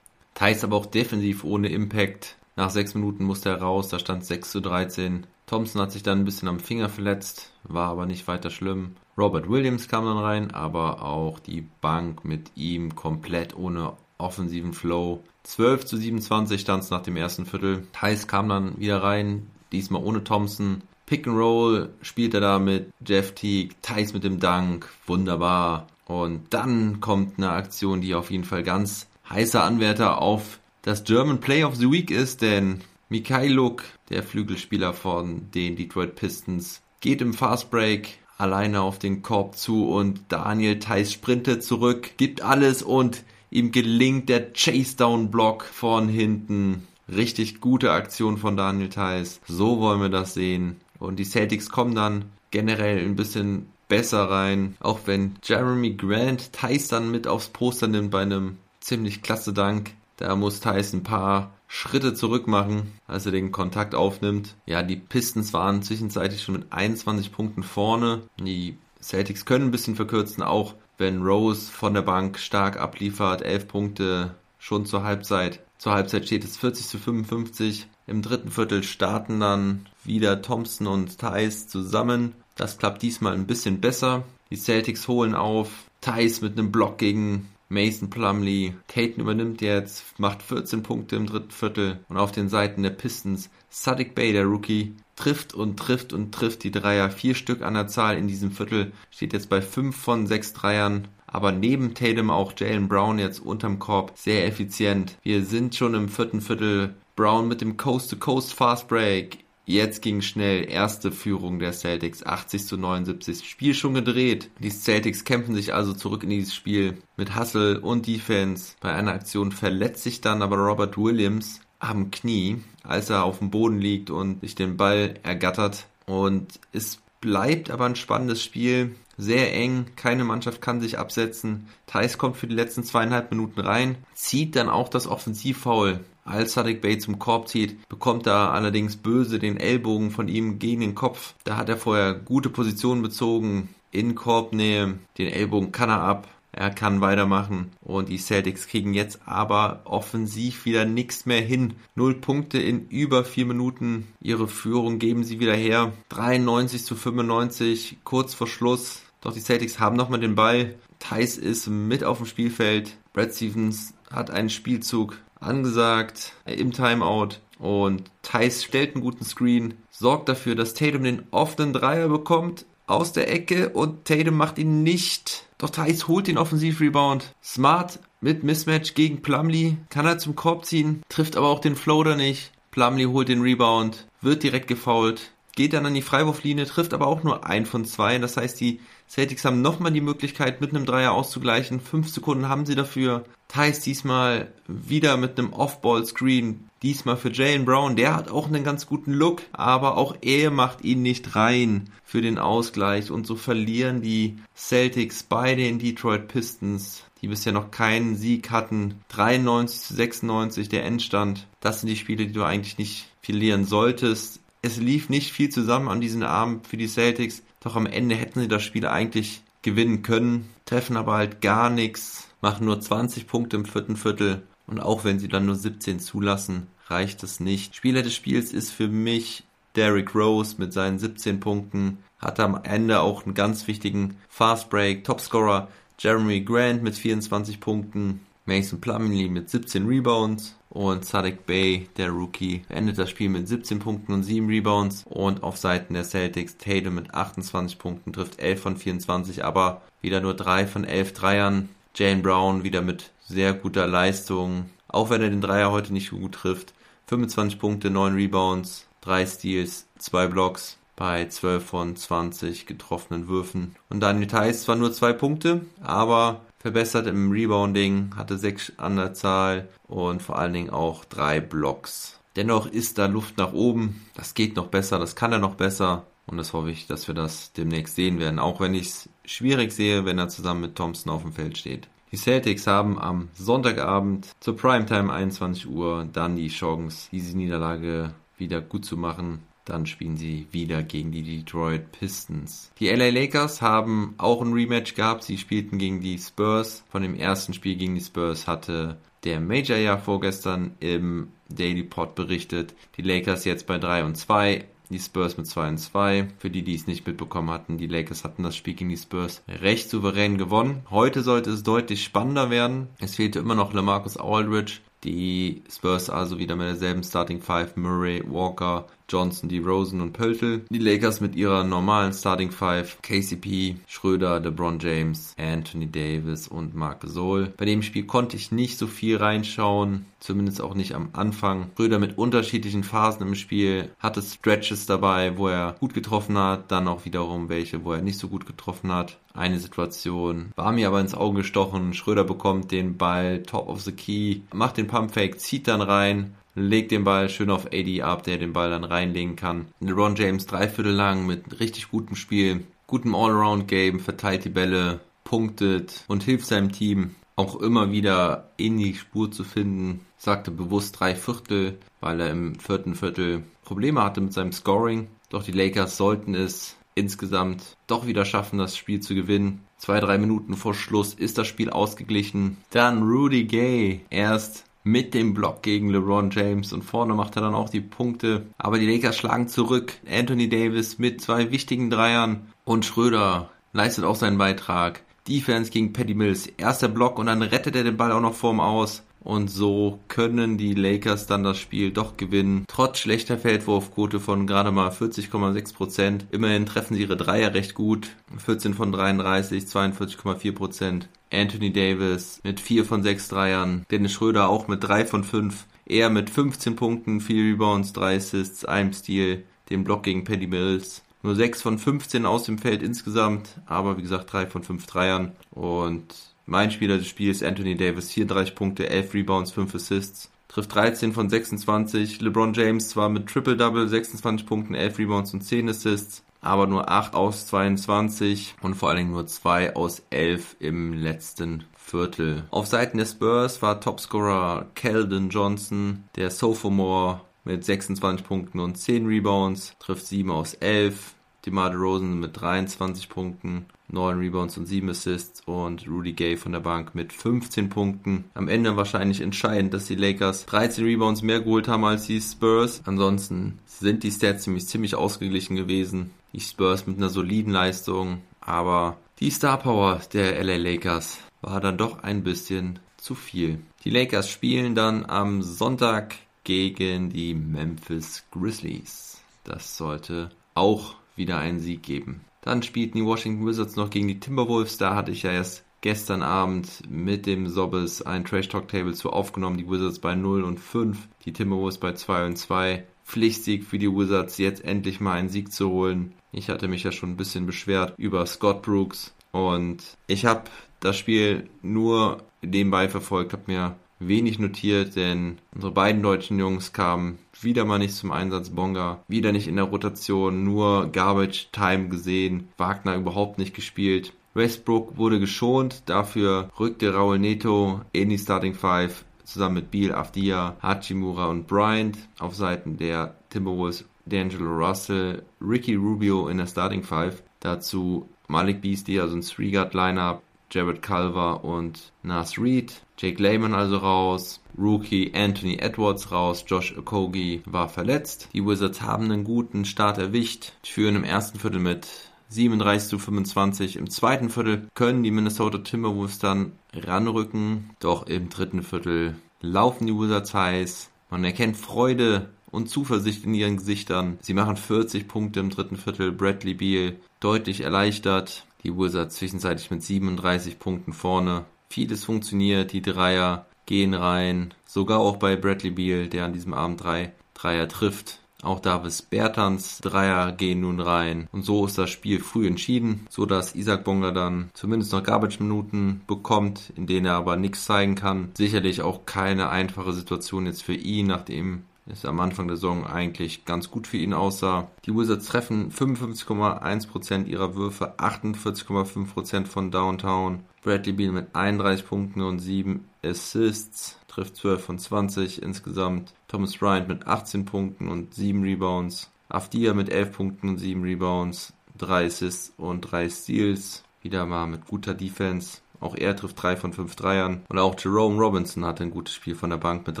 Thais 0.34 0.62
aber 0.62 0.76
auch 0.76 0.86
defensiv 0.86 1.42
ohne 1.44 1.68
Impact. 1.68 2.36
Nach 2.54 2.70
sechs 2.70 2.94
Minuten 2.94 3.24
musste 3.24 3.50
er 3.50 3.60
raus, 3.60 3.88
da 3.88 3.98
stand 3.98 4.24
6 4.24 4.50
zu 4.50 4.60
13. 4.60 5.26
Thompson 5.46 5.82
hat 5.82 5.90
sich 5.90 6.02
dann 6.02 6.20
ein 6.20 6.24
bisschen 6.24 6.48
am 6.48 6.60
Finger 6.60 6.88
verletzt, 6.88 7.50
war 7.64 7.88
aber 7.88 8.06
nicht 8.06 8.28
weiter 8.28 8.50
schlimm. 8.50 8.92
Robert 9.18 9.48
Williams 9.50 9.88
kam 9.88 10.04
dann 10.04 10.18
rein, 10.18 10.50
aber 10.52 11.02
auch 11.02 11.40
die 11.40 11.66
Bank 11.80 12.24
mit 12.24 12.52
ihm 12.54 12.94
komplett 12.94 13.56
ohne 13.56 13.94
offensiven 14.18 14.72
Flow. 14.72 15.24
12 15.42 15.84
zu 15.84 15.96
27 15.96 16.60
stand 16.60 16.84
es 16.84 16.90
nach 16.90 17.02
dem 17.02 17.16
ersten 17.16 17.44
Viertel. 17.44 17.86
Thais 17.92 18.28
kam 18.28 18.48
dann 18.48 18.78
wieder 18.78 19.02
rein, 19.02 19.50
diesmal 19.72 20.02
ohne 20.02 20.22
Thompson. 20.22 20.82
Pick 21.06 21.26
and 21.26 21.36
Roll 21.36 21.90
spielt 22.02 22.34
er 22.34 22.40
da 22.40 22.58
mit 22.58 22.92
Jeff 23.04 23.34
Teague, 23.34 23.74
Thais 23.82 24.14
mit 24.14 24.24
dem 24.24 24.38
Dank, 24.38 24.88
wunderbar. 25.06 25.88
Und 26.12 26.42
dann 26.50 27.00
kommt 27.00 27.38
eine 27.38 27.52
Aktion, 27.52 28.02
die 28.02 28.14
auf 28.14 28.30
jeden 28.30 28.44
Fall 28.44 28.62
ganz 28.62 29.06
heißer 29.30 29.64
Anwärter 29.64 30.20
auf 30.20 30.60
das 30.82 31.04
German 31.04 31.40
Play 31.40 31.64
of 31.64 31.76
the 31.76 31.90
Week 31.90 32.10
ist, 32.10 32.42
denn 32.42 32.82
Mikhailuk, 33.08 33.82
der 34.10 34.22
Flügelspieler 34.22 34.92
von 34.92 35.50
den 35.52 35.74
Detroit 35.74 36.14
Pistons, 36.14 36.82
geht 37.00 37.22
im 37.22 37.32
Fastbreak 37.32 38.18
alleine 38.36 38.82
auf 38.82 38.98
den 38.98 39.22
Korb 39.22 39.56
zu 39.56 39.88
und 39.88 40.20
Daniel 40.28 40.78
Theiss 40.78 41.14
sprintet 41.14 41.64
zurück, 41.64 42.10
gibt 42.18 42.42
alles 42.42 42.82
und 42.82 43.24
ihm 43.50 43.72
gelingt 43.72 44.28
der 44.28 44.52
Chase-Down-Block 44.52 45.64
von 45.64 46.08
hinten. 46.08 46.86
Richtig 47.08 47.62
gute 47.62 47.90
Aktion 47.90 48.36
von 48.36 48.58
Daniel 48.58 48.90
Theiss. 48.90 49.40
So 49.48 49.80
wollen 49.80 50.02
wir 50.02 50.10
das 50.10 50.34
sehen. 50.34 50.76
Und 50.98 51.16
die 51.18 51.24
Celtics 51.24 51.70
kommen 51.70 51.94
dann 51.94 52.26
generell 52.50 53.02
ein 53.02 53.16
bisschen 53.16 53.71
besser 53.92 54.30
rein. 54.30 54.74
Auch 54.80 55.00
wenn 55.04 55.34
Jeremy 55.42 55.92
Grant 55.96 56.54
Theiss 56.54 56.88
dann 56.88 57.10
mit 57.10 57.26
aufs 57.26 57.48
Poster 57.48 57.88
nimmt 57.88 58.10
bei 58.10 58.22
einem 58.22 58.56
ziemlich 58.80 59.20
klasse 59.20 59.52
Dank. 59.52 59.90
Da 60.16 60.34
muss 60.34 60.60
Thais 60.60 60.94
ein 60.94 61.02
paar 61.02 61.52
Schritte 61.68 62.14
zurück 62.14 62.46
machen, 62.46 62.90
als 63.06 63.26
er 63.26 63.32
den 63.32 63.52
Kontakt 63.52 63.94
aufnimmt. 63.94 64.54
Ja, 64.64 64.82
die 64.82 64.96
Pistons 64.96 65.52
waren 65.52 65.82
zwischenzeitlich 65.82 66.42
schon 66.42 66.54
mit 66.54 66.72
21 66.72 67.32
Punkten 67.32 67.62
vorne. 67.62 68.22
Die 68.40 68.78
Celtics 69.02 69.44
können 69.44 69.66
ein 69.66 69.72
bisschen 69.72 69.94
verkürzen, 69.94 70.42
auch 70.42 70.72
wenn 70.96 71.20
Rose 71.20 71.70
von 71.70 71.92
der 71.92 72.00
Bank 72.00 72.38
stark 72.38 72.80
abliefert. 72.80 73.42
11 73.42 73.68
Punkte 73.68 74.34
schon 74.58 74.86
zur 74.86 75.02
Halbzeit. 75.02 75.60
Zur 75.76 75.92
Halbzeit 75.92 76.24
steht 76.24 76.44
es 76.44 76.56
40 76.56 76.86
zu 76.86 76.96
55. 76.96 77.88
Im 78.06 78.22
dritten 78.22 78.50
Viertel 78.50 78.84
starten 78.84 79.40
dann 79.40 79.86
wieder 80.02 80.40
Thompson 80.40 80.86
und 80.86 81.18
Thais 81.18 81.68
zusammen. 81.68 82.32
Das 82.56 82.78
klappt 82.78 83.02
diesmal 83.02 83.34
ein 83.34 83.46
bisschen 83.46 83.80
besser. 83.80 84.24
Die 84.50 84.56
Celtics 84.56 85.08
holen 85.08 85.34
auf. 85.34 85.70
Thais 86.00 86.40
mit 86.40 86.58
einem 86.58 86.72
Block 86.72 86.98
gegen 86.98 87.48
Mason 87.68 88.10
Plumley. 88.10 88.74
Tatum 88.86 89.22
übernimmt 89.22 89.62
jetzt, 89.62 90.18
macht 90.18 90.42
14 90.42 90.82
Punkte 90.82 91.16
im 91.16 91.26
dritten 91.26 91.50
Viertel. 91.50 92.00
Und 92.08 92.18
auf 92.18 92.32
den 92.32 92.48
Seiten 92.48 92.82
der 92.82 92.90
Pistons 92.90 93.48
Sadiq 93.70 94.14
Bay, 94.14 94.32
der 94.32 94.44
Rookie, 94.44 94.94
trifft 95.16 95.54
und 95.54 95.78
trifft 95.78 96.12
und 96.12 96.32
trifft 96.32 96.64
die 96.64 96.70
Dreier. 96.70 97.10
Vier 97.10 97.34
Stück 97.34 97.62
an 97.62 97.74
der 97.74 97.88
Zahl 97.88 98.18
in 98.18 98.28
diesem 98.28 98.50
Viertel. 98.50 98.92
Steht 99.10 99.32
jetzt 99.32 99.48
bei 99.48 99.62
5 99.62 99.96
von 99.96 100.26
6 100.26 100.52
Dreiern. 100.52 101.08
Aber 101.26 101.50
neben 101.50 101.94
Tatum 101.94 102.28
auch 102.28 102.52
Jalen 102.58 102.88
Brown 102.88 103.18
jetzt 103.18 103.38
unterm 103.38 103.78
Korb 103.78 104.12
sehr 104.16 104.46
effizient. 104.46 105.16
Wir 105.22 105.44
sind 105.44 105.74
schon 105.74 105.94
im 105.94 106.10
vierten 106.10 106.42
Viertel. 106.42 106.94
Brown 107.16 107.48
mit 107.48 107.60
dem 107.60 107.76
Coast-to-Coast 107.76 108.52
Fast 108.52 108.88
Break 108.88 109.38
Jetzt 109.64 110.02
ging 110.02 110.22
schnell 110.22 110.68
erste 110.68 111.12
Führung 111.12 111.60
der 111.60 111.72
Celtics 111.72 112.24
80 112.24 112.66
zu 112.66 112.76
79. 112.76 113.48
Spiel 113.48 113.74
schon 113.74 113.94
gedreht. 113.94 114.50
Die 114.58 114.70
Celtics 114.70 115.24
kämpfen 115.24 115.54
sich 115.54 115.72
also 115.72 115.92
zurück 115.92 116.24
in 116.24 116.30
dieses 116.30 116.54
Spiel 116.54 116.98
mit 117.16 117.38
Hustle 117.38 117.80
und 117.80 118.06
Defense. 118.08 118.74
Bei 118.80 118.92
einer 118.92 119.12
Aktion 119.12 119.52
verletzt 119.52 120.02
sich 120.02 120.20
dann 120.20 120.42
aber 120.42 120.56
Robert 120.56 120.98
Williams 120.98 121.60
am 121.78 122.10
Knie, 122.10 122.60
als 122.82 123.10
er 123.10 123.24
auf 123.24 123.38
dem 123.38 123.50
Boden 123.50 123.78
liegt 123.78 124.10
und 124.10 124.40
sich 124.40 124.56
den 124.56 124.76
Ball 124.76 125.14
ergattert. 125.22 125.86
Und 126.06 126.58
es 126.72 126.98
bleibt 127.20 127.70
aber 127.70 127.86
ein 127.86 127.96
spannendes 127.96 128.42
Spiel. 128.42 128.96
Sehr 129.16 129.54
eng, 129.54 129.86
keine 129.94 130.24
Mannschaft 130.24 130.60
kann 130.60 130.80
sich 130.80 130.98
absetzen. 130.98 131.68
Thais 131.86 132.18
kommt 132.18 132.36
für 132.36 132.48
die 132.48 132.54
letzten 132.54 132.82
zweieinhalb 132.82 133.30
Minuten 133.30 133.60
rein, 133.60 133.96
zieht 134.14 134.56
dann 134.56 134.68
auch 134.68 134.88
das 134.88 135.06
Offensivfoul 135.06 136.00
als 136.24 136.52
Sadiq 136.52 136.80
Bey 136.80 136.98
zum 136.98 137.18
Korb 137.18 137.48
zieht, 137.48 137.88
bekommt 137.88 138.26
er 138.26 138.52
allerdings 138.52 138.96
böse 138.96 139.38
den 139.38 139.56
Ellbogen 139.56 140.10
von 140.10 140.28
ihm 140.28 140.58
gegen 140.58 140.80
den 140.80 140.94
Kopf. 140.94 141.34
Da 141.44 141.56
hat 141.56 141.68
er 141.68 141.76
vorher 141.76 142.14
gute 142.14 142.48
Positionen 142.48 143.02
bezogen, 143.02 143.68
in 143.92 144.14
Korbnähe. 144.14 144.98
Den 145.18 145.28
Ellbogen 145.28 145.70
kann 145.70 145.90
er 145.90 146.00
ab. 146.00 146.28
Er 146.54 146.68
kann 146.68 147.00
weitermachen 147.00 147.70
und 147.80 148.10
die 148.10 148.18
Celtics 148.18 148.66
kriegen 148.66 148.92
jetzt 148.92 149.20
aber 149.24 149.80
offensiv 149.84 150.66
wieder 150.66 150.84
nichts 150.84 151.24
mehr 151.24 151.40
hin. 151.40 151.74
Null 151.94 152.14
Punkte 152.16 152.58
in 152.58 152.88
über 152.88 153.24
vier 153.24 153.46
Minuten. 153.46 154.08
Ihre 154.20 154.48
Führung 154.48 154.98
geben 154.98 155.24
sie 155.24 155.40
wieder 155.40 155.54
her. 155.54 155.94
93 156.10 156.84
zu 156.84 156.94
95, 156.94 157.98
kurz 158.04 158.34
vor 158.34 158.46
Schluss. 158.46 159.00
Doch 159.22 159.32
die 159.32 159.40
Celtics 159.40 159.80
haben 159.80 159.96
nochmal 159.96 160.20
den 160.20 160.34
Ball. 160.34 160.74
Thais 160.98 161.38
ist 161.38 161.68
mit 161.68 162.04
auf 162.04 162.18
dem 162.18 162.26
Spielfeld. 162.26 162.98
Brad 163.14 163.32
Stevens 163.32 163.94
hat 164.10 164.30
einen 164.30 164.50
Spielzug 164.50 165.16
angesagt 165.42 166.32
im 166.46 166.72
Timeout 166.72 167.36
und 167.58 168.10
Thais 168.22 168.64
stellt 168.64 168.94
einen 168.94 169.04
guten 169.04 169.24
Screen, 169.24 169.74
sorgt 169.90 170.28
dafür, 170.28 170.54
dass 170.54 170.74
Tatum 170.74 171.04
den 171.04 171.22
offenen 171.30 171.72
Dreier 171.72 172.08
bekommt 172.08 172.64
aus 172.86 173.12
der 173.12 173.32
Ecke 173.32 173.70
und 173.70 174.04
Tatum 174.04 174.36
macht 174.36 174.58
ihn 174.58 174.82
nicht. 174.82 175.46
Doch 175.58 175.70
Thais 175.70 176.08
holt 176.08 176.26
den 176.26 176.38
Offensivrebound. 176.38 177.34
Smart 177.42 178.00
mit 178.20 178.42
Mismatch 178.42 178.94
gegen 178.94 179.22
Plumlee 179.22 179.76
kann 179.90 180.06
er 180.06 180.18
zum 180.18 180.34
Korb 180.34 180.64
ziehen, 180.64 181.02
trifft 181.08 181.36
aber 181.36 181.48
auch 181.48 181.60
den 181.60 181.76
Floater 181.76 182.16
nicht. 182.16 182.52
Plumlee 182.70 183.06
holt 183.06 183.28
den 183.28 183.42
Rebound, 183.42 184.06
wird 184.20 184.42
direkt 184.42 184.66
gefoult, 184.66 185.32
geht 185.54 185.72
dann 185.72 185.86
an 185.86 185.94
die 185.94 186.02
Freiwurflinie, 186.02 186.66
trifft 186.66 186.94
aber 186.94 187.06
auch 187.06 187.22
nur 187.22 187.46
ein 187.46 187.66
von 187.66 187.84
zwei. 187.84 188.18
Das 188.18 188.36
heißt, 188.36 188.60
die 188.60 188.80
Celtics 189.12 189.44
haben 189.44 189.60
nochmal 189.60 189.92
die 189.92 190.00
Möglichkeit, 190.00 190.62
mit 190.62 190.70
einem 190.70 190.86
Dreier 190.86 191.12
auszugleichen. 191.12 191.80
Fünf 191.80 192.08
Sekunden 192.08 192.48
haben 192.48 192.64
sie 192.64 192.74
dafür. 192.74 193.24
Thais 193.46 193.80
diesmal 193.80 194.50
wieder 194.66 195.18
mit 195.18 195.38
einem 195.38 195.52
Off-Ball-Screen. 195.52 196.70
Diesmal 196.82 197.18
für 197.18 197.30
Jalen 197.30 197.66
Brown. 197.66 197.94
Der 197.94 198.16
hat 198.16 198.30
auch 198.30 198.46
einen 198.46 198.64
ganz 198.64 198.86
guten 198.86 199.12
Look, 199.12 199.42
aber 199.52 199.98
auch 199.98 200.16
er 200.22 200.50
macht 200.50 200.82
ihn 200.82 201.02
nicht 201.02 201.36
rein 201.36 201.90
für 202.02 202.22
den 202.22 202.38
Ausgleich. 202.38 203.10
Und 203.10 203.26
so 203.26 203.36
verlieren 203.36 204.00
die 204.00 204.38
Celtics 204.56 205.24
bei 205.24 205.56
den 205.56 205.78
Detroit 205.78 206.28
Pistons 206.28 207.04
die 207.20 207.28
bisher 207.28 207.52
noch 207.52 207.70
keinen 207.70 208.16
Sieg 208.16 208.50
hatten. 208.50 208.96
93 209.10 209.80
zu 209.80 209.94
96 209.94 210.68
der 210.68 210.84
Endstand. 210.84 211.46
Das 211.60 211.80
sind 211.80 211.88
die 211.88 211.96
Spiele, 211.96 212.26
die 212.26 212.32
du 212.32 212.42
eigentlich 212.42 212.78
nicht 212.78 213.12
verlieren 213.22 213.64
solltest. 213.64 214.40
Es 214.60 214.76
lief 214.78 215.08
nicht 215.08 215.32
viel 215.32 215.48
zusammen 215.48 215.88
an 215.88 216.00
diesem 216.00 216.22
Abend 216.24 216.66
für 216.66 216.76
die 216.76 216.88
Celtics. 216.88 217.42
Doch 217.62 217.76
am 217.76 217.86
Ende 217.86 218.14
hätten 218.16 218.40
sie 218.40 218.48
das 218.48 218.62
Spiel 218.62 218.86
eigentlich 218.86 219.42
gewinnen 219.62 220.02
können, 220.02 220.48
treffen 220.64 220.96
aber 220.96 221.14
halt 221.14 221.40
gar 221.40 221.70
nichts, 221.70 222.28
machen 222.40 222.66
nur 222.66 222.80
20 222.80 223.26
Punkte 223.28 223.56
im 223.56 223.64
vierten 223.64 223.96
Viertel 223.96 224.42
und 224.66 224.80
auch 224.80 225.04
wenn 225.04 225.20
sie 225.20 225.28
dann 225.28 225.46
nur 225.46 225.54
17 225.54 226.00
zulassen, 226.00 226.66
reicht 226.88 227.22
es 227.22 227.38
nicht. 227.40 227.76
Spieler 227.76 228.02
des 228.02 228.14
Spiels 228.14 228.52
ist 228.52 228.72
für 228.72 228.88
mich 228.88 229.44
Derrick 229.76 230.14
Rose 230.14 230.56
mit 230.58 230.72
seinen 230.72 230.98
17 230.98 231.40
Punkten, 231.40 231.98
hat 232.18 232.40
am 232.40 232.60
Ende 232.64 233.00
auch 233.00 233.24
einen 233.24 233.34
ganz 233.34 233.66
wichtigen 233.68 234.16
Fast 234.28 234.68
Break, 234.68 235.04
Topscorer 235.04 235.68
Jeremy 235.98 236.40
Grant 236.40 236.82
mit 236.82 236.96
24 236.96 237.60
Punkten, 237.60 238.20
Mason 238.44 238.80
Plumlee 238.80 239.28
mit 239.28 239.50
17 239.50 239.86
Rebounds 239.86 240.56
und 240.72 241.04
Sadiq 241.04 241.44
Bey, 241.44 241.88
der 241.98 242.08
Rookie, 242.08 242.64
beendet 242.68 242.96
das 242.96 243.10
Spiel 243.10 243.28
mit 243.28 243.46
17 243.46 243.78
Punkten 243.78 244.14
und 244.14 244.22
7 244.22 244.46
Rebounds 244.48 245.04
und 245.04 245.42
auf 245.42 245.58
Seiten 245.58 245.92
der 245.92 246.04
Celtics 246.04 246.56
Tatum 246.56 246.94
mit 246.94 247.14
28 247.14 247.78
Punkten 247.78 248.12
trifft 248.12 248.40
11 248.40 248.60
von 248.60 248.76
24, 248.78 249.44
aber 249.44 249.82
wieder 250.00 250.20
nur 250.20 250.34
3 250.34 250.66
von 250.66 250.84
11 250.84 251.12
Dreiern. 251.12 251.68
Jane 251.94 252.22
Brown 252.22 252.64
wieder 252.64 252.80
mit 252.80 253.10
sehr 253.28 253.52
guter 253.52 253.86
Leistung, 253.86 254.70
auch 254.88 255.10
wenn 255.10 255.20
er 255.20 255.28
den 255.28 255.42
Dreier 255.42 255.70
heute 255.72 255.92
nicht 255.92 256.10
gut 256.10 256.32
trifft. 256.32 256.72
25 257.06 257.58
Punkte, 257.58 257.90
9 257.90 258.14
Rebounds, 258.14 258.86
3 259.02 259.26
Steals, 259.26 259.86
2 259.98 260.26
Blocks. 260.28 260.78
bei 260.94 261.26
12 261.26 261.64
von 261.64 261.96
20 261.96 262.66
getroffenen 262.66 263.26
Würfen. 263.26 263.74
Und 263.88 264.00
Daniel 264.00 264.26
Theiss 264.28 264.62
zwar 264.62 264.76
nur 264.76 264.92
zwei 264.92 265.12
Punkte, 265.12 265.62
aber 265.82 266.42
verbessert 266.62 267.08
im 267.08 267.32
Rebounding, 267.32 268.14
hatte 268.16 268.38
sechs 268.38 268.72
an 268.76 268.96
der 268.96 269.14
Zahl 269.14 269.68
und 269.88 270.22
vor 270.22 270.38
allen 270.38 270.52
Dingen 270.52 270.70
auch 270.70 271.04
drei 271.04 271.40
Blocks. 271.40 272.20
Dennoch 272.36 272.66
ist 272.66 272.98
da 272.98 273.06
Luft 273.06 273.36
nach 273.36 273.52
oben. 273.52 274.06
Das 274.14 274.34
geht 274.34 274.56
noch 274.56 274.68
besser, 274.68 274.98
das 274.98 275.16
kann 275.16 275.32
er 275.32 275.38
noch 275.38 275.56
besser. 275.56 276.06
Und 276.24 276.36
das 276.36 276.52
hoffe 276.52 276.70
ich, 276.70 276.86
dass 276.86 277.08
wir 277.08 277.16
das 277.16 277.52
demnächst 277.52 277.96
sehen 277.96 278.20
werden. 278.20 278.38
Auch 278.38 278.60
wenn 278.60 278.74
ich 278.74 278.86
es 278.86 279.08
schwierig 279.24 279.72
sehe, 279.72 280.04
wenn 280.04 280.18
er 280.18 280.28
zusammen 280.28 280.60
mit 280.60 280.76
Thompson 280.76 281.12
auf 281.12 281.22
dem 281.22 281.32
Feld 281.32 281.58
steht. 281.58 281.88
Die 282.12 282.16
Celtics 282.16 282.66
haben 282.68 282.98
am 282.98 283.28
Sonntagabend 283.34 284.28
zur 284.38 284.56
Primetime 284.56 285.12
21 285.12 285.68
Uhr 285.68 286.06
dann 286.12 286.36
die 286.36 286.48
Chance, 286.48 287.08
diese 287.10 287.36
Niederlage 287.36 288.14
wieder 288.38 288.60
gut 288.60 288.84
zu 288.84 288.96
machen. 288.96 289.42
Dann 289.64 289.86
spielen 289.86 290.16
sie 290.16 290.46
wieder 290.50 290.82
gegen 290.82 291.12
die 291.12 291.22
Detroit 291.22 291.92
Pistons. 291.92 292.72
Die 292.78 292.88
LA 292.88 293.10
Lakers 293.10 293.62
haben 293.62 294.14
auch 294.18 294.42
ein 294.42 294.52
Rematch 294.52 294.94
gehabt. 294.94 295.22
Sie 295.22 295.38
spielten 295.38 295.78
gegen 295.78 296.00
die 296.00 296.18
Spurs. 296.18 296.84
Von 296.90 297.02
dem 297.02 297.14
ersten 297.14 297.54
Spiel 297.54 297.76
gegen 297.76 297.94
die 297.94 298.00
Spurs 298.00 298.46
hatte 298.46 298.98
der 299.24 299.40
Major 299.40 299.76
ja 299.76 299.98
vorgestern 299.98 300.74
im 300.80 301.28
Daily 301.48 301.84
Pod 301.84 302.14
berichtet. 302.14 302.74
Die 302.96 303.02
Lakers 303.02 303.44
jetzt 303.44 303.66
bei 303.66 303.78
3 303.78 304.04
und 304.04 304.16
2 304.16 304.64
die 304.92 304.98
Spurs 304.98 305.36
mit 305.36 305.46
2 305.46 305.68
und 305.70 305.78
2. 305.78 306.28
Für 306.38 306.50
die, 306.50 306.62
die 306.62 306.74
es 306.74 306.86
nicht 306.86 307.06
mitbekommen 307.06 307.50
hatten, 307.50 307.78
die 307.78 307.86
Lakers 307.86 308.24
hatten 308.24 308.42
das 308.42 308.56
Spiel 308.56 308.74
gegen 308.74 308.90
die 308.90 308.96
Spurs 308.96 309.42
recht 309.48 309.90
souverän 309.90 310.38
gewonnen. 310.38 310.82
Heute 310.90 311.22
sollte 311.22 311.50
es 311.50 311.62
deutlich 311.62 312.04
spannender 312.04 312.50
werden. 312.50 312.88
Es 313.00 313.16
fehlte 313.16 313.38
immer 313.38 313.54
noch 313.54 313.72
LaMarcus 313.72 314.16
Aldridge. 314.16 314.80
Die 315.04 315.62
Spurs 315.68 316.10
also 316.10 316.38
wieder 316.38 316.54
mit 316.54 316.68
derselben 316.68 317.02
Starting 317.02 317.40
Five, 317.40 317.76
Murray, 317.76 318.22
Walker, 318.24 318.86
Johnson, 319.12 319.50
die 319.50 319.58
Rosen 319.58 320.00
und 320.00 320.14
Pöltl. 320.14 320.64
Die 320.70 320.78
Lakers 320.78 321.20
mit 321.20 321.36
ihrer 321.36 321.64
normalen 321.64 322.14
Starting 322.14 322.50
Five, 322.50 323.02
KCP, 323.02 323.76
Schröder, 323.86 324.40
LeBron 324.40 324.78
James, 324.78 325.34
Anthony 325.38 325.86
Davis 325.86 326.48
und 326.48 326.74
Marc 326.74 327.00
Gasol. 327.00 327.52
Bei 327.58 327.66
dem 327.66 327.82
Spiel 327.82 328.06
konnte 328.06 328.36
ich 328.36 328.52
nicht 328.52 328.78
so 328.78 328.86
viel 328.86 329.18
reinschauen, 329.18 330.06
zumindest 330.18 330.62
auch 330.62 330.74
nicht 330.74 330.94
am 330.94 331.10
Anfang. 331.12 331.70
Schröder 331.76 331.98
mit 331.98 332.16
unterschiedlichen 332.16 332.84
Phasen 332.84 333.26
im 333.26 333.34
Spiel, 333.34 333.90
hatte 333.98 334.22
Stretches 334.22 334.86
dabei, 334.86 335.36
wo 335.36 335.48
er 335.48 335.76
gut 335.78 335.92
getroffen 335.92 336.38
hat, 336.38 336.72
dann 336.72 336.88
auch 336.88 337.04
wiederum 337.04 337.50
welche, 337.50 337.84
wo 337.84 337.92
er 337.92 338.00
nicht 338.00 338.18
so 338.18 338.28
gut 338.28 338.46
getroffen 338.46 338.90
hat. 338.90 339.18
Eine 339.34 339.58
Situation 339.58 340.52
war 340.56 340.72
mir 340.72 340.88
aber 340.88 341.00
ins 341.00 341.14
Auge 341.14 341.38
gestochen. 341.38 341.94
Schröder 341.94 342.24
bekommt 342.24 342.70
den 342.70 342.96
Ball 342.96 343.42
top 343.42 343.68
of 343.68 343.80
the 343.80 343.92
key, 343.92 344.40
macht 344.52 344.76
den 344.76 344.86
Pump 344.86 345.12
Fake, 345.12 345.40
zieht 345.40 345.68
dann 345.68 345.80
rein, 345.80 346.34
legt 346.54 346.90
den 346.90 347.04
Ball 347.04 347.28
schön 347.28 347.50
auf 347.50 347.66
AD 347.66 348.02
ab, 348.02 348.22
der 348.24 348.38
den 348.38 348.52
Ball 348.52 348.70
dann 348.70 348.84
reinlegen 348.84 349.36
kann. 349.36 349.66
LeBron 349.80 350.16
James 350.16 350.46
dreiviertel 350.46 350.92
lang 350.92 351.26
mit 351.26 351.60
richtig 351.60 351.90
gutem 351.90 352.16
Spiel, 352.16 352.64
gutem 352.86 353.14
Allround-Game, 353.14 354.00
verteilt 354.00 354.44
die 354.44 354.50
Bälle, 354.50 355.00
punktet 355.24 356.04
und 356.08 356.22
hilft 356.22 356.46
seinem 356.46 356.72
Team 356.72 357.14
auch 357.36 357.56
immer 357.60 357.90
wieder 357.90 358.50
in 358.56 358.78
die 358.78 358.94
Spur 358.94 359.30
zu 359.30 359.44
finden. 359.44 360.00
Sagte 360.18 360.50
bewusst 360.50 361.00
drei 361.00 361.14
Viertel, 361.14 361.78
weil 362.00 362.20
er 362.20 362.30
im 362.30 362.58
vierten 362.58 362.94
Viertel 362.94 363.44
Probleme 363.64 364.02
hatte 364.02 364.20
mit 364.20 364.32
seinem 364.32 364.52
Scoring. 364.52 365.08
Doch 365.30 365.42
die 365.42 365.52
Lakers 365.52 365.96
sollten 365.96 366.34
es 366.34 366.76
insgesamt 366.94 367.76
doch 367.86 368.06
wieder 368.06 368.24
schaffen, 368.24 368.58
das 368.58 368.76
Spiel 368.76 369.00
zu 369.00 369.14
gewinnen. 369.14 369.62
Zwei, 369.78 369.98
drei 370.00 370.18
Minuten 370.18 370.54
vor 370.54 370.74
Schluss 370.74 371.14
ist 371.14 371.38
das 371.38 371.46
Spiel 371.46 371.70
ausgeglichen. 371.70 372.58
Dann 372.70 373.02
Rudy 373.02 373.44
Gay 373.44 374.02
erst 374.10 374.64
mit 374.84 375.14
dem 375.14 375.34
Block 375.34 375.62
gegen 375.62 375.90
LeBron 375.90 376.30
James 376.30 376.72
und 376.72 376.82
vorne 376.82 377.14
macht 377.14 377.36
er 377.36 377.42
dann 377.42 377.54
auch 377.54 377.70
die 377.70 377.80
Punkte. 377.80 378.46
Aber 378.58 378.78
die 378.78 378.90
Lakers 378.90 379.16
schlagen 379.16 379.48
zurück. 379.48 379.94
Anthony 380.10 380.48
Davis 380.48 380.98
mit 380.98 381.20
zwei 381.20 381.50
wichtigen 381.50 381.90
Dreiern 381.90 382.52
und 382.64 382.84
Schröder 382.84 383.50
leistet 383.72 384.04
auch 384.04 384.16
seinen 384.16 384.38
Beitrag. 384.38 385.02
Defense 385.28 385.70
gegen 385.70 385.92
Patty 385.92 386.14
Mills. 386.14 386.46
Erster 386.46 386.88
Block 386.88 387.18
und 387.18 387.26
dann 387.26 387.42
rettet 387.42 387.76
er 387.76 387.84
den 387.84 387.96
Ball 387.96 388.12
auch 388.12 388.20
noch 388.20 388.34
vorm 388.34 388.60
Aus. 388.60 389.04
Und 389.24 389.48
so 389.48 390.00
können 390.08 390.58
die 390.58 390.74
Lakers 390.74 391.26
dann 391.26 391.44
das 391.44 391.56
Spiel 391.58 391.92
doch 391.92 392.16
gewinnen. 392.16 392.64
Trotz 392.66 392.98
schlechter 392.98 393.38
Feldwurfquote 393.38 394.18
von 394.18 394.48
gerade 394.48 394.72
mal 394.72 394.90
40,6%. 394.90 396.22
Immerhin 396.32 396.66
treffen 396.66 396.94
sie 396.94 397.02
ihre 397.02 397.16
Dreier 397.16 397.54
recht 397.54 397.74
gut. 397.74 398.10
14 398.36 398.74
von 398.74 398.90
33, 398.90 399.62
42,4%. 399.64 401.04
Anthony 401.32 401.72
Davis 401.72 402.40
mit 402.44 402.60
4 402.60 402.84
von 402.84 403.02
6 403.02 403.28
Dreiern. 403.28 403.86
Dennis 403.90 404.12
Schröder 404.12 404.48
auch 404.48 404.68
mit 404.68 404.84
3 404.84 405.06
von 405.06 405.24
5. 405.24 405.66
Er 405.86 406.10
mit 406.10 406.30
15 406.30 406.76
Punkten, 406.76 407.20
4 407.20 407.52
Rebounds, 407.52 407.92
3 407.92 408.16
Assists, 408.16 408.64
einem 408.64 408.92
Steal. 408.92 409.42
Den 409.70 409.84
Block 409.84 410.02
gegen 410.02 410.24
Paddy 410.24 410.46
Mills. 410.46 411.02
Nur 411.22 411.34
6 411.36 411.62
von 411.62 411.78
15 411.78 412.26
aus 412.26 412.44
dem 412.44 412.58
Feld 412.58 412.82
insgesamt, 412.82 413.60
aber 413.66 413.96
wie 413.96 414.02
gesagt 414.02 414.32
3 414.32 414.46
von 414.46 414.62
5 414.62 414.86
Dreiern. 414.86 415.32
Und 415.50 416.14
mein 416.46 416.70
Spieler 416.70 416.98
des 416.98 417.06
Spiels 417.06 417.42
Anthony 417.42 417.76
Davis, 417.76 418.10
34 418.10 418.54
Punkte, 418.54 418.88
11 418.88 419.14
Rebounds, 419.14 419.52
5 419.52 419.74
Assists. 419.74 420.30
Trifft 420.48 420.74
13 420.74 421.12
von 421.12 421.30
26. 421.30 422.20
LeBron 422.20 422.52
James 422.52 422.90
zwar 422.90 423.08
mit 423.08 423.26
Triple-Double, 423.28 423.88
26 423.88 424.46
Punkten, 424.46 424.74
11 424.74 424.98
Rebounds 424.98 425.32
und 425.32 425.42
10 425.42 425.68
Assists 425.68 426.22
aber 426.42 426.66
nur 426.66 426.90
8 426.90 427.14
aus 427.14 427.46
22 427.46 428.56
und 428.60 428.74
vor 428.74 428.90
allen 428.90 428.98
Dingen 428.98 429.12
nur 429.12 429.26
2 429.26 429.74
aus 429.74 430.02
11 430.10 430.56
im 430.58 430.92
letzten 430.92 431.64
Viertel. 431.76 432.44
Auf 432.50 432.66
Seiten 432.66 432.98
der 432.98 433.06
Spurs 433.06 433.62
war 433.62 433.80
Topscorer 433.80 434.66
Keldon 434.74 435.30
Johnson, 435.30 436.04
der 436.16 436.30
Sophomore 436.30 437.22
mit 437.44 437.64
26 437.64 438.26
Punkten 438.26 438.60
und 438.60 438.76
10 438.76 439.06
Rebounds, 439.06 439.74
trifft 439.78 440.06
7 440.06 440.30
aus 440.30 440.54
11. 440.54 441.14
DeMar 441.44 441.70
DeRozan 441.70 442.20
mit 442.20 442.40
23 442.40 443.08
Punkten, 443.08 443.66
9 443.88 444.16
Rebounds 444.16 444.56
und 444.58 444.66
7 444.66 444.88
Assists 444.88 445.40
und 445.44 445.88
Rudy 445.88 446.12
Gay 446.12 446.36
von 446.36 446.52
der 446.52 446.60
Bank 446.60 446.94
mit 446.94 447.12
15 447.12 447.68
Punkten. 447.68 448.24
Am 448.34 448.46
Ende 448.46 448.76
wahrscheinlich 448.76 449.20
entscheidend, 449.20 449.74
dass 449.74 449.86
die 449.86 449.96
Lakers 449.96 450.46
13 450.46 450.84
Rebounds 450.84 451.22
mehr 451.22 451.40
geholt 451.40 451.66
haben 451.66 451.84
als 451.84 452.06
die 452.06 452.20
Spurs. 452.20 452.82
Ansonsten 452.84 453.58
sind 453.66 454.04
die 454.04 454.12
Stats 454.12 454.44
ziemlich, 454.44 454.66
ziemlich 454.68 454.94
ausgeglichen 454.94 455.56
gewesen. 455.56 456.12
Die 456.32 456.40
Spurs 456.40 456.86
mit 456.86 456.96
einer 456.96 457.10
soliden 457.10 457.52
Leistung, 457.52 458.22
aber 458.40 458.96
die 459.20 459.30
Star 459.30 459.58
Power 459.58 460.00
der 460.12 460.42
LA 460.42 460.56
Lakers 460.56 461.18
war 461.42 461.60
dann 461.60 461.76
doch 461.76 462.02
ein 462.02 462.22
bisschen 462.22 462.78
zu 462.96 463.14
viel. 463.14 463.60
Die 463.84 463.90
Lakers 463.90 464.30
spielen 464.30 464.74
dann 464.74 465.04
am 465.04 465.42
Sonntag 465.42 466.14
gegen 466.44 467.10
die 467.10 467.34
Memphis 467.34 468.24
Grizzlies. 468.30 469.20
Das 469.44 469.76
sollte 469.76 470.30
auch 470.54 470.94
wieder 471.16 471.38
einen 471.38 471.60
Sieg 471.60 471.82
geben. 471.82 472.22
Dann 472.40 472.62
spielten 472.62 472.98
die 472.98 473.04
Washington 473.04 473.46
Wizards 473.46 473.76
noch 473.76 473.90
gegen 473.90 474.08
die 474.08 474.20
Timberwolves. 474.20 474.78
Da 474.78 474.94
hatte 474.94 475.12
ich 475.12 475.22
ja 475.22 475.32
erst 475.32 475.64
gestern 475.80 476.22
Abend 476.22 476.82
mit 476.88 477.26
dem 477.26 477.48
Sobbes 477.48 478.02
ein 478.02 478.24
Trash 478.24 478.48
Talk 478.48 478.68
Table 478.68 478.94
zu 478.94 479.10
aufgenommen. 479.10 479.58
Die 479.58 479.68
Wizards 479.68 479.98
bei 479.98 480.14
0 480.14 480.42
und 480.42 480.58
5, 480.58 481.08
die 481.24 481.32
Timberwolves 481.32 481.78
bei 481.78 481.92
2 481.92 482.26
und 482.26 482.36
2. 482.36 482.84
Pflichtsieg 483.12 483.64
für 483.64 483.78
die 483.78 483.94
Wizards, 483.94 484.38
jetzt 484.38 484.64
endlich 484.64 484.98
mal 484.98 485.12
einen 485.12 485.28
Sieg 485.28 485.52
zu 485.52 485.68
holen. 485.68 486.14
Ich 486.32 486.48
hatte 486.48 486.66
mich 486.66 486.82
ja 486.82 486.92
schon 486.92 487.10
ein 487.10 487.16
bisschen 487.18 487.44
beschwert 487.44 487.92
über 487.98 488.24
Scott 488.24 488.62
Brooks 488.62 489.14
und 489.32 489.82
ich 490.06 490.24
habe 490.24 490.44
das 490.80 490.96
Spiel 490.96 491.50
nur 491.60 492.22
nebenbei 492.40 492.88
verfolgt, 492.88 493.34
habe 493.34 493.52
mir 493.52 493.76
wenig 493.98 494.38
notiert, 494.38 494.96
denn 494.96 495.36
unsere 495.54 495.72
beiden 495.72 496.02
deutschen 496.02 496.38
Jungs 496.38 496.72
kamen 496.72 497.18
wieder 497.42 497.66
mal 497.66 497.78
nicht 497.78 497.94
zum 497.94 498.12
Einsatz. 498.12 498.48
Bonga 498.48 499.02
wieder 499.08 499.30
nicht 499.30 499.46
in 499.46 499.56
der 499.56 499.66
Rotation, 499.66 500.42
nur 500.42 500.86
Garbage 500.86 501.48
Time 501.52 501.88
gesehen. 501.88 502.48
Wagner 502.56 502.96
überhaupt 502.96 503.38
nicht 503.38 503.54
gespielt. 503.54 504.14
Westbrook 504.34 504.96
wurde 504.96 505.20
geschont, 505.20 505.82
dafür 505.84 506.48
rückte 506.58 506.94
Raul 506.94 507.18
Neto 507.18 507.82
in 507.92 508.08
die 508.08 508.18
Starting 508.18 508.54
Five 508.54 509.04
zusammen 509.32 509.56
mit 509.56 509.70
Beal, 509.70 509.94
Afdia, 509.94 510.56
Hachimura 510.62 511.26
und 511.26 511.46
Bryant 511.46 511.96
auf 512.18 512.34
Seiten 512.34 512.76
der 512.76 513.16
Timberwolves 513.30 513.84
D'Angelo 514.08 514.68
Russell, 514.68 515.22
Ricky 515.40 515.74
Rubio 515.74 516.28
in 516.28 516.38
der 516.38 516.46
Starting 516.46 516.82
Five. 516.82 517.22
Dazu 517.40 518.08
Malik 518.28 518.60
Beastie, 518.60 519.00
also 519.00 519.16
ein 519.16 519.22
Three-Guard-Lineup, 519.22 520.22
Jared 520.50 520.82
Culver 520.82 521.44
und 521.44 521.92
Nas 522.02 522.38
Reed. 522.38 522.82
Jake 522.98 523.22
Lehman 523.22 523.54
also 523.54 523.78
raus. 523.78 524.40
Rookie 524.56 525.12
Anthony 525.14 525.56
Edwards 525.56 526.12
raus. 526.12 526.44
Josh 526.46 526.76
Okogi 526.76 527.42
war 527.46 527.70
verletzt. 527.70 528.28
Die 528.34 528.44
Wizards 528.44 528.82
haben 528.82 529.04
einen 529.04 529.24
guten 529.24 529.64
Start 529.64 529.96
erwischt. 529.96 530.52
Führen 530.62 530.96
im 530.96 531.04
ersten 531.04 531.38
Viertel 531.38 531.58
mit 531.58 531.88
37 532.32 532.88
zu 532.88 532.98
25. 532.98 533.76
Im 533.76 533.90
zweiten 533.90 534.30
Viertel 534.30 534.68
können 534.74 535.02
die 535.02 535.10
Minnesota 535.10 535.58
Timberwolves 535.58 536.18
dann 536.18 536.52
ranrücken. 536.74 537.70
Doch 537.80 538.06
im 538.06 538.28
dritten 538.28 538.62
Viertel 538.62 539.16
laufen 539.40 539.86
die 539.86 539.94
Wizards 539.94 540.34
heiß. 540.34 540.90
Man 541.10 541.24
erkennt 541.24 541.56
Freude 541.56 542.30
und 542.50 542.68
Zuversicht 542.68 543.24
in 543.24 543.34
ihren 543.34 543.58
Gesichtern. 543.58 544.18
Sie 544.22 544.34
machen 544.34 544.56
40 544.56 545.08
Punkte 545.08 545.40
im 545.40 545.50
dritten 545.50 545.76
Viertel. 545.76 546.12
Bradley 546.12 546.54
Beal 546.54 546.96
deutlich 547.20 547.60
erleichtert. 547.60 548.46
Die 548.64 548.76
Wizards 548.76 549.16
zwischenzeitlich 549.16 549.70
mit 549.70 549.82
37 549.82 550.58
Punkten 550.58 550.92
vorne. 550.92 551.44
Vieles 551.68 552.04
funktioniert, 552.04 552.72
die 552.72 552.82
Dreier 552.82 553.46
gehen 553.66 553.94
rein. 553.94 554.54
Sogar 554.66 555.00
auch 555.00 555.16
bei 555.16 555.36
Bradley 555.36 555.70
Beal, 555.70 556.08
der 556.08 556.24
an 556.24 556.32
diesem 556.32 556.54
Abend 556.54 556.82
drei 556.82 557.12
Dreier 557.34 557.68
trifft. 557.68 558.21
Auch 558.42 558.60
Davis 558.60 559.02
Bertans 559.02 559.78
Dreier 559.78 560.32
gehen 560.32 560.60
nun 560.60 560.80
rein. 560.80 561.28
Und 561.32 561.44
so 561.44 561.64
ist 561.64 561.78
das 561.78 561.90
Spiel 561.90 562.20
früh 562.20 562.46
entschieden, 562.46 563.06
so 563.08 563.24
dass 563.24 563.54
Isaac 563.54 563.84
Bonga 563.84 564.10
dann 564.10 564.50
zumindest 564.52 564.92
noch 564.92 565.02
Garbage-Minuten 565.02 566.02
bekommt, 566.06 566.72
in 566.76 566.86
denen 566.86 567.06
er 567.06 567.14
aber 567.14 567.36
nichts 567.36 567.64
zeigen 567.64 567.94
kann. 567.94 568.30
Sicherlich 568.36 568.82
auch 568.82 569.06
keine 569.06 569.48
einfache 569.48 569.92
Situation 569.92 570.46
jetzt 570.46 570.62
für 570.62 570.74
ihn, 570.74 571.06
nachdem 571.06 571.62
es 571.86 572.04
am 572.04 572.20
Anfang 572.20 572.48
der 572.48 572.56
Saison 572.56 572.86
eigentlich 572.86 573.44
ganz 573.44 573.70
gut 573.70 573.86
für 573.86 573.96
ihn 573.96 574.14
aussah. 574.14 574.68
Die 574.86 574.94
Wizards 574.94 575.26
treffen 575.26 575.70
55,1% 575.70 577.26
ihrer 577.26 577.54
Würfe, 577.54 577.98
48,5% 577.98 579.46
von 579.46 579.70
Downtown. 579.70 580.44
Bradley 580.62 580.92
Beal 580.92 581.12
mit 581.12 581.34
31 581.34 581.86
Punkten 581.86 582.22
und 582.22 582.38
7 582.38 582.88
Assists, 583.04 583.98
trifft 584.06 584.36
12 584.36 584.64
von 584.64 584.78
20 584.78 585.42
insgesamt. 585.42 586.14
Thomas 586.32 586.56
Bryant 586.56 586.88
mit 586.88 587.06
18 587.06 587.44
Punkten 587.44 587.88
und 587.88 588.14
7 588.14 588.42
Rebounds. 588.42 589.10
Afdia 589.28 589.74
mit 589.74 589.90
11 589.90 590.12
Punkten 590.12 590.48
und 590.48 590.56
7 590.56 590.82
Rebounds, 590.82 591.52
3 591.76 592.06
Assists 592.06 592.54
und 592.56 592.80
3 592.80 593.10
Steals. 593.10 593.84
Wieder 594.00 594.24
mal 594.24 594.46
mit 594.46 594.66
guter 594.66 594.94
Defense. 594.94 595.58
Auch 595.78 595.94
er 595.94 596.16
trifft 596.16 596.42
3 596.42 596.56
von 596.56 596.72
5 596.72 596.96
Dreiern. 596.96 597.42
Und 597.50 597.58
auch 597.58 597.78
Jerome 597.78 598.16
Robinson 598.18 598.64
hatte 598.64 598.82
ein 598.82 598.90
gutes 598.90 599.12
Spiel 599.12 599.34
von 599.34 599.50
der 599.50 599.58
Bank 599.58 599.86
mit 599.86 600.00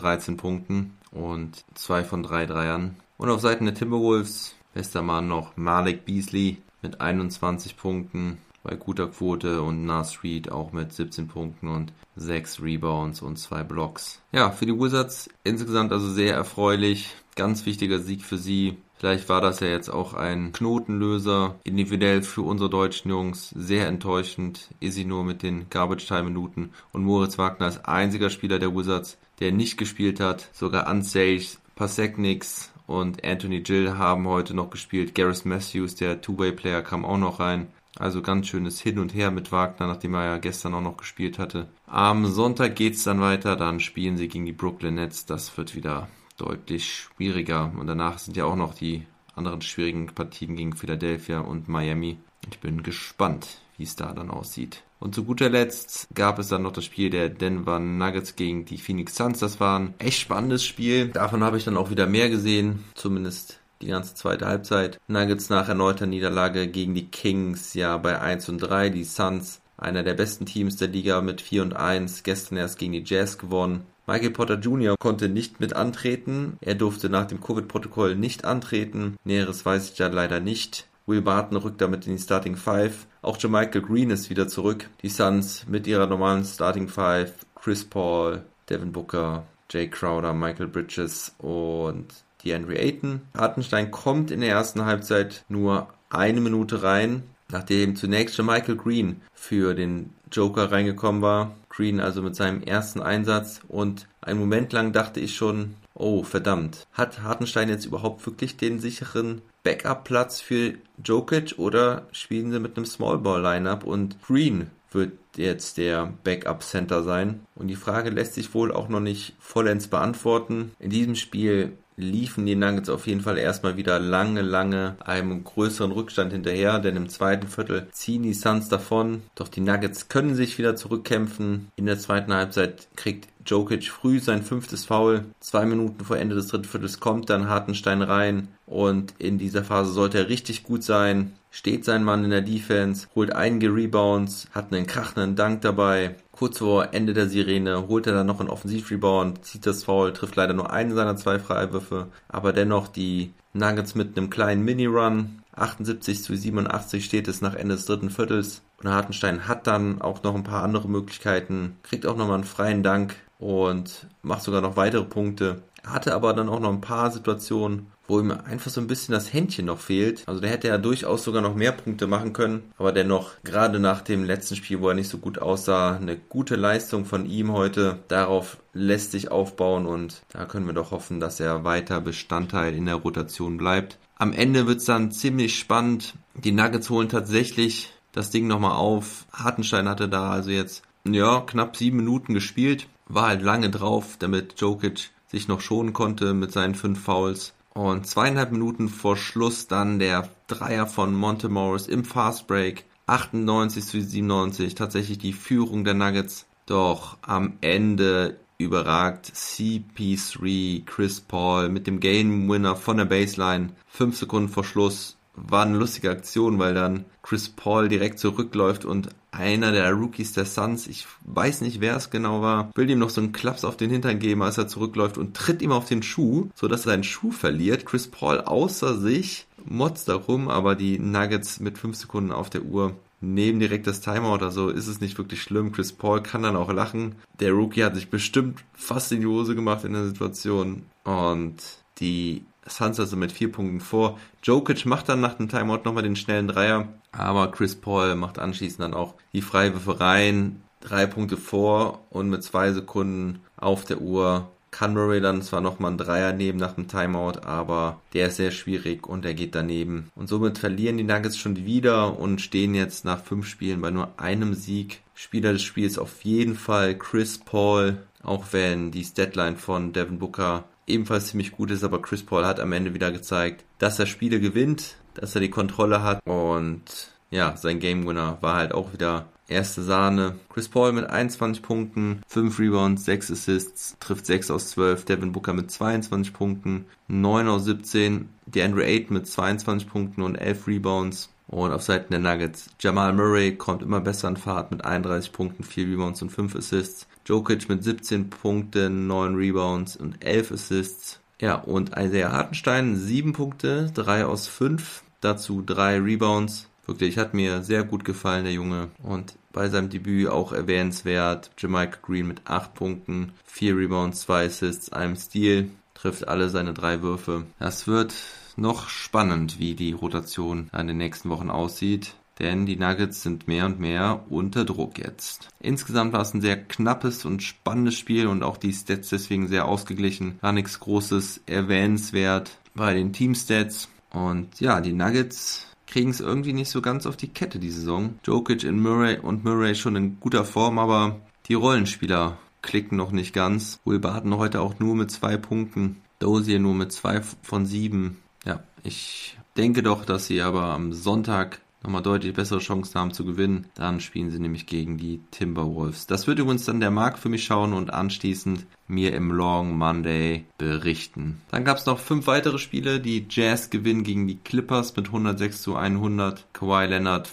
13 0.00 0.38
Punkten 0.38 0.96
und 1.10 1.66
2 1.74 2.02
von 2.02 2.22
3 2.22 2.46
Dreiern. 2.46 2.96
Und 3.18 3.28
auf 3.28 3.42
Seiten 3.42 3.66
der 3.66 3.74
Timberwolves, 3.74 4.54
bester 4.72 5.02
Mann 5.02 5.28
noch 5.28 5.54
Malik 5.58 6.06
Beasley 6.06 6.62
mit 6.80 7.02
21 7.02 7.76
Punkten 7.76 8.38
bei 8.62 8.76
guter 8.76 9.08
Quote 9.08 9.62
und 9.62 9.84
Nas 9.84 10.22
Reed 10.22 10.50
auch 10.50 10.72
mit 10.72 10.92
17 10.92 11.28
Punkten 11.28 11.68
und 11.68 11.92
6 12.16 12.62
Rebounds 12.62 13.22
und 13.22 13.38
2 13.38 13.64
Blocks. 13.64 14.20
Ja, 14.32 14.50
für 14.50 14.66
die 14.66 14.78
Wizards 14.78 15.28
insgesamt 15.44 15.92
also 15.92 16.08
sehr 16.08 16.34
erfreulich. 16.34 17.14
Ganz 17.34 17.64
wichtiger 17.64 17.98
Sieg 17.98 18.22
für 18.22 18.38
sie. 18.38 18.76
Vielleicht 18.96 19.28
war 19.28 19.40
das 19.40 19.60
ja 19.60 19.66
jetzt 19.66 19.88
auch 19.88 20.14
ein 20.14 20.52
Knotenlöser. 20.52 21.56
Individuell 21.64 22.22
für 22.22 22.42
unsere 22.42 22.70
deutschen 22.70 23.10
Jungs 23.10 23.50
sehr 23.50 23.88
enttäuschend. 23.88 24.68
Izzy 24.80 25.04
nur 25.04 25.24
mit 25.24 25.42
den 25.42 25.68
Garbage-Time-Minuten 25.70 26.70
und 26.92 27.02
Moritz 27.02 27.38
Wagner 27.38 27.66
als 27.66 27.84
einziger 27.84 28.30
Spieler 28.30 28.58
der 28.58 28.76
Wizards, 28.76 29.18
der 29.40 29.50
nicht 29.50 29.76
gespielt 29.76 30.20
hat. 30.20 30.48
Sogar 30.52 30.86
Ansage, 30.86 31.56
Pasekniks 31.74 32.70
und 32.86 33.24
Anthony 33.24 33.60
Gill 33.60 33.94
haben 33.96 34.28
heute 34.28 34.54
noch 34.54 34.70
gespielt. 34.70 35.14
Gareth 35.14 35.46
Matthews, 35.46 35.94
der 35.96 36.20
Two-Way-Player, 36.20 36.82
kam 36.82 37.04
auch 37.04 37.18
noch 37.18 37.40
rein. 37.40 37.68
Also 37.98 38.22
ganz 38.22 38.46
schönes 38.46 38.80
Hin 38.80 38.98
und 38.98 39.14
Her 39.14 39.30
mit 39.30 39.52
Wagner, 39.52 39.86
nachdem 39.86 40.14
er 40.14 40.24
ja 40.24 40.38
gestern 40.38 40.74
auch 40.74 40.80
noch 40.80 40.96
gespielt 40.96 41.38
hatte. 41.38 41.68
Am 41.86 42.26
Sonntag 42.26 42.74
geht's 42.76 43.04
dann 43.04 43.20
weiter, 43.20 43.54
dann 43.56 43.80
spielen 43.80 44.16
sie 44.16 44.28
gegen 44.28 44.46
die 44.46 44.52
Brooklyn 44.52 44.94
Nets. 44.94 45.26
Das 45.26 45.56
wird 45.56 45.74
wieder 45.76 46.08
deutlich 46.38 46.92
schwieriger. 46.94 47.72
Und 47.78 47.86
danach 47.86 48.18
sind 48.18 48.36
ja 48.36 48.46
auch 48.46 48.56
noch 48.56 48.74
die 48.74 49.04
anderen 49.34 49.62
schwierigen 49.62 50.06
Partien 50.06 50.56
gegen 50.56 50.74
Philadelphia 50.74 51.40
und 51.40 51.68
Miami. 51.68 52.18
Ich 52.50 52.58
bin 52.58 52.82
gespannt, 52.82 53.60
wie 53.76 53.84
es 53.84 53.96
da 53.96 54.12
dann 54.12 54.30
aussieht. 54.30 54.82
Und 54.98 55.14
zu 55.14 55.24
guter 55.24 55.48
Letzt 55.48 56.06
gab 56.14 56.38
es 56.38 56.48
dann 56.48 56.62
noch 56.62 56.72
das 56.72 56.84
Spiel 56.84 57.10
der 57.10 57.28
Denver 57.28 57.80
Nuggets 57.80 58.36
gegen 58.36 58.64
die 58.64 58.78
Phoenix 58.78 59.16
Suns. 59.16 59.40
Das 59.40 59.58
war 59.58 59.78
ein 59.78 59.94
echt 59.98 60.20
spannendes 60.20 60.64
Spiel. 60.64 61.08
Davon 61.08 61.42
habe 61.42 61.56
ich 61.56 61.64
dann 61.64 61.76
auch 61.76 61.90
wieder 61.90 62.06
mehr 62.06 62.30
gesehen. 62.30 62.84
Zumindest 62.94 63.58
die 63.82 63.88
ganze 63.88 64.14
zweite 64.14 64.46
Halbzeit. 64.46 64.98
Nuggets 65.08 65.50
nach 65.50 65.68
erneuter 65.68 66.06
Niederlage 66.06 66.68
gegen 66.68 66.94
die 66.94 67.08
Kings, 67.08 67.74
ja 67.74 67.96
bei 67.98 68.20
1 68.20 68.48
und 68.48 68.58
3. 68.58 68.90
Die 68.90 69.04
Suns, 69.04 69.60
einer 69.76 70.02
der 70.02 70.14
besten 70.14 70.46
Teams 70.46 70.76
der 70.76 70.88
Liga 70.88 71.20
mit 71.20 71.40
4 71.40 71.62
und 71.62 71.76
1, 71.76 72.22
gestern 72.22 72.56
erst 72.56 72.78
gegen 72.78 72.92
die 72.92 73.04
Jazz 73.04 73.38
gewonnen. 73.38 73.86
Michael 74.06 74.30
Potter 74.30 74.58
Jr. 74.58 74.96
konnte 74.98 75.28
nicht 75.28 75.60
mit 75.60 75.74
antreten. 75.74 76.56
Er 76.60 76.74
durfte 76.74 77.08
nach 77.08 77.26
dem 77.26 77.40
Covid-Protokoll 77.40 78.16
nicht 78.16 78.44
antreten. 78.44 79.16
Näheres 79.24 79.64
weiß 79.64 79.90
ich 79.92 79.98
ja 79.98 80.08
leider 80.08 80.40
nicht. 80.40 80.88
Will 81.06 81.22
Barton 81.22 81.56
rückt 81.56 81.80
damit 81.80 82.06
in 82.06 82.16
die 82.16 82.22
Starting 82.22 82.56
Five. 82.56 83.06
Auch 83.22 83.42
Michael 83.42 83.82
Green 83.82 84.10
ist 84.10 84.30
wieder 84.30 84.48
zurück. 84.48 84.88
Die 85.02 85.08
Suns 85.08 85.66
mit 85.68 85.86
ihrer 85.86 86.06
normalen 86.06 86.44
Starting 86.44 86.88
Five. 86.88 87.32
Chris 87.54 87.84
Paul, 87.84 88.42
Devin 88.68 88.92
Booker, 88.92 89.44
Jay 89.70 89.88
Crowder, 89.88 90.34
Michael 90.34 90.68
Bridges 90.68 91.34
und 91.38 92.06
die 92.44 92.52
Henry 92.52 92.76
Ayton. 92.76 93.22
Hartenstein 93.36 93.90
kommt 93.90 94.30
in 94.30 94.40
der 94.40 94.50
ersten 94.50 94.84
Halbzeit 94.84 95.44
nur 95.48 95.88
eine 96.10 96.40
Minute 96.40 96.82
rein, 96.82 97.22
nachdem 97.50 97.96
zunächst 97.96 98.36
schon 98.36 98.46
Michael 98.46 98.76
Green 98.76 99.20
für 99.34 99.74
den 99.74 100.10
Joker 100.30 100.72
reingekommen 100.72 101.22
war. 101.22 101.54
Green 101.68 102.00
also 102.00 102.22
mit 102.22 102.36
seinem 102.36 102.62
ersten 102.62 103.00
Einsatz 103.00 103.60
und 103.68 104.06
einen 104.20 104.40
Moment 104.40 104.72
lang 104.72 104.92
dachte 104.92 105.20
ich 105.20 105.36
schon, 105.36 105.74
oh 105.94 106.22
verdammt, 106.22 106.86
hat 106.92 107.22
Hartenstein 107.22 107.68
jetzt 107.68 107.86
überhaupt 107.86 108.24
wirklich 108.26 108.56
den 108.56 108.78
sicheren 108.78 109.42
Backup-Platz 109.62 110.40
für 110.40 110.74
Jokic 111.04 111.54
oder 111.58 112.06
spielen 112.12 112.50
sie 112.50 112.60
mit 112.60 112.76
einem 112.76 112.86
Smallball-Lineup 112.86 113.84
und 113.84 114.16
Green 114.22 114.70
wird 114.90 115.12
jetzt 115.36 115.78
der 115.78 116.12
Backup-Center 116.24 117.02
sein? 117.02 117.40
Und 117.54 117.68
die 117.68 117.76
Frage 117.76 118.10
lässt 118.10 118.34
sich 118.34 118.52
wohl 118.54 118.72
auch 118.72 118.88
noch 118.88 119.00
nicht 119.00 119.34
vollends 119.38 119.88
beantworten. 119.88 120.72
In 120.78 120.90
diesem 120.90 121.14
Spiel 121.14 121.72
liefen 121.96 122.46
die 122.46 122.56
Nuggets 122.56 122.88
auf 122.88 123.06
jeden 123.06 123.20
Fall 123.20 123.38
erstmal 123.38 123.76
wieder 123.76 123.98
lange, 123.98 124.42
lange 124.42 124.96
einem 125.04 125.44
größeren 125.44 125.92
Rückstand 125.92 126.32
hinterher, 126.32 126.78
denn 126.78 126.96
im 126.96 127.08
zweiten 127.08 127.48
Viertel 127.48 127.88
ziehen 127.92 128.22
die 128.22 128.34
Suns 128.34 128.68
davon. 128.68 129.22
Doch 129.34 129.48
die 129.48 129.60
Nuggets 129.60 130.08
können 130.08 130.34
sich 130.34 130.58
wieder 130.58 130.76
zurückkämpfen. 130.76 131.68
In 131.76 131.86
der 131.86 131.98
zweiten 131.98 132.32
Halbzeit 132.32 132.88
kriegt 132.96 133.28
Jokic 133.46 133.90
früh 133.90 134.18
sein 134.20 134.42
fünftes 134.42 134.84
Foul. 134.84 135.24
Zwei 135.40 135.66
Minuten 135.66 136.04
vor 136.04 136.16
Ende 136.16 136.34
des 136.34 136.48
dritten 136.48 136.64
Viertels 136.64 137.00
kommt 137.00 137.30
dann 137.30 137.48
Hartenstein 137.48 138.02
rein 138.02 138.48
und 138.66 139.14
in 139.18 139.38
dieser 139.38 139.64
Phase 139.64 139.92
sollte 139.92 140.18
er 140.18 140.28
richtig 140.28 140.62
gut 140.62 140.84
sein. 140.84 141.32
Steht 141.50 141.84
sein 141.84 142.04
Mann 142.04 142.24
in 142.24 142.30
der 142.30 142.40
Defense, 142.40 143.08
holt 143.14 143.34
einige 143.34 143.74
Rebounds, 143.74 144.48
hat 144.52 144.72
einen 144.72 144.86
krachenden 144.86 145.36
Dank 145.36 145.60
dabei. 145.60 146.16
Kurz 146.32 146.58
vor 146.58 146.94
Ende 146.94 147.12
der 147.12 147.28
Sirene 147.28 147.88
holt 147.88 148.06
er 148.06 148.14
dann 148.14 148.26
noch 148.26 148.40
einen 148.40 148.48
Offensivrebound, 148.48 149.44
zieht 149.44 149.66
das 149.66 149.84
Foul, 149.84 150.14
trifft 150.14 150.34
leider 150.34 150.54
nur 150.54 150.72
einen 150.72 150.94
seiner 150.94 151.16
zwei 151.16 151.38
Freiwürfe, 151.38 152.08
aber 152.26 152.54
dennoch 152.54 152.88
die 152.88 153.34
Nuggets 153.52 153.94
mit 153.94 154.16
einem 154.16 154.30
kleinen 154.30 154.64
Mini-Run. 154.64 155.42
78 155.54 156.22
zu 156.22 156.34
87 156.34 157.04
steht 157.04 157.28
es 157.28 157.42
nach 157.42 157.54
Ende 157.54 157.74
des 157.74 157.84
dritten 157.84 158.08
Viertels. 158.08 158.62
Und 158.82 158.88
Hartenstein 158.88 159.46
hat 159.46 159.66
dann 159.66 160.00
auch 160.00 160.22
noch 160.22 160.34
ein 160.34 160.42
paar 160.42 160.62
andere 160.62 160.88
Möglichkeiten, 160.88 161.76
kriegt 161.82 162.06
auch 162.06 162.16
nochmal 162.16 162.36
einen 162.36 162.44
freien 162.44 162.82
Dank 162.82 163.14
und 163.38 164.06
macht 164.22 164.42
sogar 164.42 164.62
noch 164.62 164.76
weitere 164.76 165.04
Punkte. 165.04 165.62
Hatte 165.86 166.14
aber 166.14 166.32
dann 166.32 166.48
auch 166.48 166.60
noch 166.60 166.72
ein 166.72 166.80
paar 166.80 167.10
Situationen, 167.10 167.91
wo 168.06 168.20
ihm 168.20 168.30
einfach 168.30 168.70
so 168.70 168.80
ein 168.80 168.86
bisschen 168.86 169.12
das 169.12 169.32
Händchen 169.32 169.66
noch 169.66 169.78
fehlt. 169.78 170.22
Also 170.26 170.40
der 170.40 170.50
hätte 170.50 170.68
ja 170.68 170.78
durchaus 170.78 171.24
sogar 171.24 171.42
noch 171.42 171.54
mehr 171.54 171.72
Punkte 171.72 172.06
machen 172.06 172.32
können, 172.32 172.72
aber 172.78 172.92
dennoch 172.92 173.32
gerade 173.44 173.78
nach 173.78 174.00
dem 174.00 174.24
letzten 174.24 174.56
Spiel, 174.56 174.80
wo 174.80 174.88
er 174.88 174.94
nicht 174.94 175.08
so 175.08 175.18
gut 175.18 175.38
aussah, 175.38 175.96
eine 175.96 176.16
gute 176.16 176.56
Leistung 176.56 177.04
von 177.04 177.26
ihm 177.26 177.52
heute. 177.52 177.98
Darauf 178.08 178.58
lässt 178.72 179.12
sich 179.12 179.30
aufbauen 179.30 179.86
und 179.86 180.22
da 180.32 180.44
können 180.44 180.66
wir 180.66 180.74
doch 180.74 180.90
hoffen, 180.90 181.20
dass 181.20 181.40
er 181.40 181.64
weiter 181.64 182.00
Bestandteil 182.00 182.74
in 182.74 182.86
der 182.86 182.96
Rotation 182.96 183.56
bleibt. 183.56 183.98
Am 184.16 184.32
Ende 184.32 184.66
wird 184.66 184.78
es 184.78 184.84
dann 184.84 185.10
ziemlich 185.12 185.58
spannend. 185.58 186.14
Die 186.34 186.52
Nuggets 186.52 186.90
holen 186.90 187.08
tatsächlich 187.08 187.92
das 188.12 188.30
Ding 188.30 188.46
nochmal 188.46 188.76
auf. 188.76 189.26
Hartenstein 189.32 189.88
hatte 189.88 190.08
da 190.08 190.30
also 190.30 190.50
jetzt 190.50 190.82
ja 191.04 191.40
knapp 191.40 191.76
sieben 191.76 191.96
Minuten 191.98 192.34
gespielt 192.34 192.86
war 193.14 193.28
halt 193.28 193.42
lange 193.42 193.70
drauf, 193.70 194.16
damit 194.18 194.60
Jokic 194.60 195.10
sich 195.28 195.48
noch 195.48 195.60
schonen 195.60 195.92
konnte 195.92 196.34
mit 196.34 196.52
seinen 196.52 196.74
fünf 196.74 197.02
Fouls. 197.02 197.54
Und 197.74 198.06
zweieinhalb 198.06 198.52
Minuten 198.52 198.88
vor 198.88 199.16
Schluss 199.16 199.66
dann 199.66 199.98
der 199.98 200.28
Dreier 200.46 200.86
von 200.86 201.14
Monte 201.14 201.48
Morris 201.48 201.86
im 201.86 202.04
Fastbreak. 202.04 202.84
98 203.06 203.84
zu 203.84 204.00
97, 204.00 204.74
tatsächlich 204.74 205.18
die 205.18 205.32
Führung 205.32 205.84
der 205.84 205.94
Nuggets. 205.94 206.46
Doch 206.66 207.18
am 207.22 207.54
Ende 207.60 208.38
überragt 208.58 209.32
CP3 209.34 210.84
Chris 210.84 211.20
Paul 211.20 211.68
mit 211.68 211.86
dem 211.86 212.00
Game 212.00 212.48
Winner 212.48 212.76
von 212.76 212.98
der 212.98 213.06
Baseline. 213.06 213.70
Fünf 213.86 214.16
Sekunden 214.16 214.48
vor 214.48 214.64
Schluss 214.64 215.16
war 215.34 215.64
eine 215.64 215.78
lustige 215.78 216.10
Aktion, 216.10 216.58
weil 216.58 216.74
dann 216.74 217.04
Chris 217.22 217.48
Paul 217.48 217.88
direkt 217.88 218.18
zurückläuft 218.18 218.84
und 218.84 219.08
einer 219.32 219.72
der 219.72 219.92
Rookies 219.92 220.32
der 220.32 220.44
Suns, 220.44 220.86
ich 220.86 221.06
weiß 221.24 221.62
nicht, 221.62 221.80
wer 221.80 221.96
es 221.96 222.10
genau 222.10 222.42
war, 222.42 222.70
will 222.74 222.88
ihm 222.88 222.98
noch 222.98 223.10
so 223.10 223.20
einen 223.20 223.32
Klaps 223.32 223.64
auf 223.64 223.76
den 223.76 223.90
Hintern 223.90 224.18
geben, 224.18 224.42
als 224.42 224.58
er 224.58 224.68
zurückläuft 224.68 225.18
und 225.18 225.34
tritt 225.34 225.62
ihm 225.62 225.72
auf 225.72 225.86
den 225.86 226.02
Schuh, 226.02 226.50
sodass 226.54 226.82
er 226.82 226.92
seinen 226.92 227.04
Schuh 227.04 227.32
verliert. 227.32 227.86
Chris 227.86 228.06
Paul 228.06 228.40
außer 228.40 228.98
sich 228.98 229.46
motzt 229.64 230.08
darum, 230.08 230.48
aber 230.48 230.74
die 230.74 230.98
Nuggets 230.98 231.60
mit 231.60 231.78
5 231.78 231.96
Sekunden 231.96 232.30
auf 232.30 232.50
der 232.50 232.62
Uhr 232.62 232.94
nehmen 233.22 233.60
direkt 233.60 233.86
das 233.86 234.00
Timeout, 234.00 234.44
also 234.44 234.68
ist 234.68 234.88
es 234.88 235.00
nicht 235.00 235.16
wirklich 235.16 235.42
schlimm. 235.42 235.72
Chris 235.72 235.92
Paul 235.92 236.22
kann 236.22 236.42
dann 236.42 236.56
auch 236.56 236.72
lachen. 236.72 237.14
Der 237.40 237.52
Rookie 237.52 237.84
hat 237.84 237.94
sich 237.94 238.10
bestimmt 238.10 238.62
fast 238.74 239.12
in 239.12 239.20
die 239.20 239.26
Hose 239.26 239.54
gemacht 239.54 239.84
in 239.84 239.92
der 239.92 240.06
Situation 240.06 240.82
und 241.04 241.54
die 242.00 242.44
Suns 242.66 243.00
also 243.00 243.16
mit 243.16 243.32
vier 243.32 243.50
Punkten 243.50 243.80
vor. 243.80 244.18
Jokic 244.42 244.86
macht 244.86 245.08
dann 245.08 245.20
nach 245.20 245.34
dem 245.34 245.48
Timeout 245.48 245.82
nochmal 245.84 246.02
den 246.02 246.16
schnellen 246.16 246.48
Dreier, 246.48 246.88
aber 247.12 247.50
Chris 247.50 247.76
Paul 247.76 248.14
macht 248.16 248.38
anschließend 248.38 248.80
dann 248.80 248.94
auch 248.94 249.14
die 249.32 249.42
Freiwürfe 249.42 250.00
rein, 250.00 250.62
drei 250.80 251.06
Punkte 251.06 251.36
vor 251.36 252.00
und 252.10 252.28
mit 252.28 252.42
zwei 252.42 252.72
Sekunden 252.72 253.40
auf 253.56 253.84
der 253.84 254.00
Uhr 254.00 254.48
kann 254.72 254.94
Murray 254.94 255.20
dann 255.20 255.42
zwar 255.42 255.60
nochmal 255.60 255.90
einen 255.90 255.98
Dreier 255.98 256.32
nehmen 256.32 256.58
nach 256.58 256.72
dem 256.72 256.88
Timeout, 256.88 257.40
aber 257.44 258.00
der 258.14 258.28
ist 258.28 258.36
sehr 258.36 258.50
schwierig 258.50 259.06
und 259.06 259.24
er 259.24 259.34
geht 259.34 259.54
daneben. 259.54 260.10
Und 260.16 260.28
somit 260.28 260.58
verlieren 260.58 260.96
die 260.96 261.04
Nuggets 261.04 261.36
schon 261.36 261.64
wieder 261.66 262.18
und 262.18 262.40
stehen 262.40 262.74
jetzt 262.74 263.04
nach 263.04 263.22
fünf 263.22 263.46
Spielen 263.46 263.82
bei 263.82 263.90
nur 263.90 264.18
einem 264.18 264.54
Sieg. 264.54 265.02
Spieler 265.14 265.52
des 265.52 265.62
Spiels 265.62 265.98
auf 265.98 266.24
jeden 266.24 266.56
Fall 266.56 266.96
Chris 266.96 267.36
Paul, 267.38 268.02
auch 268.22 268.46
wenn 268.52 268.90
die 268.90 269.04
Statline 269.04 269.56
von 269.56 269.92
Devin 269.92 270.18
Booker 270.18 270.64
ebenfalls 270.86 271.28
ziemlich 271.28 271.52
gut 271.52 271.70
ist, 271.70 271.84
aber 271.84 272.00
Chris 272.00 272.24
Paul 272.24 272.46
hat 272.46 272.58
am 272.58 272.72
Ende 272.72 272.94
wieder 272.94 273.12
gezeigt, 273.12 273.64
dass 273.78 273.98
er 273.98 274.06
Spiele 274.06 274.40
gewinnt, 274.40 274.96
dass 275.14 275.34
er 275.34 275.40
die 275.40 275.50
Kontrolle 275.50 276.02
hat 276.02 276.20
und 276.26 276.82
ja, 277.30 277.56
sein 277.56 277.80
Game 277.80 278.06
Winner 278.06 278.38
war 278.42 278.56
halt 278.56 278.74
auch 278.74 278.92
wieder 278.92 279.26
erste 279.48 279.82
Sahne. 279.82 280.36
Chris 280.52 280.68
Paul 280.68 280.92
mit 280.92 281.08
21 281.08 281.62
Punkten, 281.62 282.22
5 282.26 282.58
Rebounds, 282.58 283.04
6 283.04 283.30
Assists, 283.32 283.96
trifft 284.00 284.26
6 284.26 284.50
aus 284.50 284.70
12. 284.70 285.04
Devin 285.04 285.32
Booker 285.32 285.52
mit 285.52 285.70
22 285.70 286.32
Punkten, 286.32 286.86
9 287.08 287.48
aus 287.48 287.64
17. 287.64 288.28
DeAndre 288.46 288.84
Ayton 288.84 289.14
mit 289.14 289.26
22 289.26 289.88
Punkten 289.88 290.22
und 290.22 290.36
11 290.36 290.66
Rebounds. 290.66 291.30
Und 291.48 291.72
auf 291.72 291.82
Seiten 291.82 292.12
der 292.12 292.20
Nuggets, 292.20 292.70
Jamal 292.80 293.12
Murray 293.12 293.56
kommt 293.56 293.82
immer 293.82 294.00
besser 294.00 294.28
in 294.28 294.38
Fahrt 294.38 294.70
mit 294.70 294.84
31 294.84 295.32
Punkten, 295.32 295.64
4 295.64 295.86
Rebounds 295.86 296.22
und 296.22 296.30
5 296.30 296.56
Assists. 296.56 297.06
Jokic 297.26 297.68
mit 297.68 297.84
17 297.84 298.30
Punkten, 298.30 299.06
9 299.06 299.34
Rebounds 299.36 299.96
und 299.96 300.24
11 300.24 300.52
Assists. 300.52 301.21
Ja, 301.42 301.56
und 301.56 301.90
Isaiah 301.98 302.30
Hartenstein 302.30 302.94
7 302.94 303.32
Punkte, 303.32 303.90
3 303.94 304.26
aus 304.26 304.46
5, 304.46 305.02
dazu 305.20 305.60
3 305.60 305.98
Rebounds. 305.98 306.68
Wirklich, 306.86 307.18
hat 307.18 307.34
mir 307.34 307.64
sehr 307.64 307.82
gut 307.82 308.04
gefallen, 308.04 308.44
der 308.44 308.52
Junge. 308.52 308.90
Und 309.02 309.34
bei 309.52 309.68
seinem 309.68 309.90
Debüt 309.90 310.28
auch 310.28 310.52
erwähnenswert. 310.52 311.50
Jamaica 311.58 311.98
Green 312.00 312.28
mit 312.28 312.42
8 312.44 312.74
Punkten, 312.74 313.32
4 313.44 313.76
Rebounds, 313.76 314.20
2 314.20 314.46
Assists, 314.46 314.92
einem 314.92 315.16
Steal, 315.16 315.66
trifft 315.94 316.28
alle 316.28 316.48
seine 316.48 316.74
drei 316.74 317.02
Würfe. 317.02 317.42
Das 317.58 317.88
wird 317.88 318.14
noch 318.54 318.88
spannend, 318.88 319.58
wie 319.58 319.74
die 319.74 319.94
Rotation 319.94 320.70
in 320.78 320.86
den 320.86 320.98
nächsten 320.98 321.28
Wochen 321.28 321.50
aussieht. 321.50 322.14
Denn 322.38 322.66
die 322.66 322.76
Nuggets 322.76 323.22
sind 323.22 323.46
mehr 323.46 323.66
und 323.66 323.78
mehr 323.78 324.24
unter 324.30 324.64
Druck 324.64 324.98
jetzt. 324.98 325.48
Insgesamt 325.60 326.12
war 326.12 326.22
es 326.22 326.34
ein 326.34 326.40
sehr 326.40 326.56
knappes 326.56 327.24
und 327.24 327.42
spannendes 327.42 327.96
Spiel 327.96 328.26
und 328.26 328.42
auch 328.42 328.56
die 328.56 328.72
Stats 328.72 329.10
deswegen 329.10 329.48
sehr 329.48 329.66
ausgeglichen. 329.66 330.38
War 330.40 330.52
nichts 330.52 330.80
Großes 330.80 331.42
erwähnenswert 331.46 332.58
bei 332.74 332.94
den 332.94 333.12
Teamstats. 333.12 333.88
Und 334.10 334.60
ja, 334.60 334.80
die 334.80 334.92
Nuggets 334.92 335.66
kriegen 335.86 336.10
es 336.10 336.20
irgendwie 336.20 336.54
nicht 336.54 336.70
so 336.70 336.80
ganz 336.80 337.06
auf 337.06 337.16
die 337.16 337.28
Kette 337.28 337.58
die 337.58 337.70
Saison. 337.70 338.18
Jokic 338.24 338.64
in 338.64 338.80
Murray 338.80 339.18
und 339.18 339.44
Murray 339.44 339.74
schon 339.74 339.96
in 339.96 340.18
guter 340.20 340.44
Form, 340.44 340.78
aber 340.78 341.20
die 341.48 341.54
Rollenspieler 341.54 342.38
klicken 342.62 342.96
noch 342.96 343.12
nicht 343.12 343.34
ganz. 343.34 343.78
Will 343.84 343.98
Barton 343.98 344.36
heute 344.38 344.60
auch 344.60 344.78
nur 344.78 344.94
mit 344.94 345.10
zwei 345.10 345.36
Punkten. 345.36 346.00
Dozier 346.18 346.60
nur 346.60 346.74
mit 346.74 346.92
zwei 346.92 347.20
von 347.42 347.66
sieben. 347.66 348.18
Ja, 348.46 348.62
ich 348.82 349.36
denke 349.56 349.82
doch, 349.82 350.04
dass 350.04 350.26
sie 350.26 350.40
aber 350.40 350.64
am 350.64 350.92
Sonntag 350.92 351.60
nochmal 351.82 352.02
deutlich 352.02 352.34
bessere 352.34 352.60
Chancen 352.60 352.98
haben 352.98 353.12
zu 353.12 353.24
gewinnen. 353.24 353.66
Dann 353.74 354.00
spielen 354.00 354.30
sie 354.30 354.38
nämlich 354.38 354.66
gegen 354.66 354.98
die 354.98 355.20
Timberwolves. 355.30 356.06
Das 356.06 356.26
wird 356.26 356.38
übrigens 356.38 356.64
dann 356.64 356.80
der 356.80 356.90
Marc 356.90 357.18
für 357.18 357.28
mich 357.28 357.44
schauen 357.44 357.72
und 357.72 357.92
anschließend 357.92 358.66
mir 358.88 359.14
im 359.14 359.30
Long 359.30 359.76
Monday 359.76 360.44
berichten. 360.58 361.40
Dann 361.50 361.64
gab 361.64 361.78
es 361.78 361.86
noch 361.86 361.98
fünf 361.98 362.26
weitere 362.26 362.58
Spiele. 362.58 363.00
Die 363.00 363.26
Jazz 363.28 363.70
gewinnen 363.70 364.04
gegen 364.04 364.26
die 364.26 364.38
Clippers 364.38 364.94
mit 364.96 365.06
106 365.06 365.62
zu 365.62 365.76
100. 365.76 366.46
Kawhi 366.52 366.86
Leonard 366.86 367.30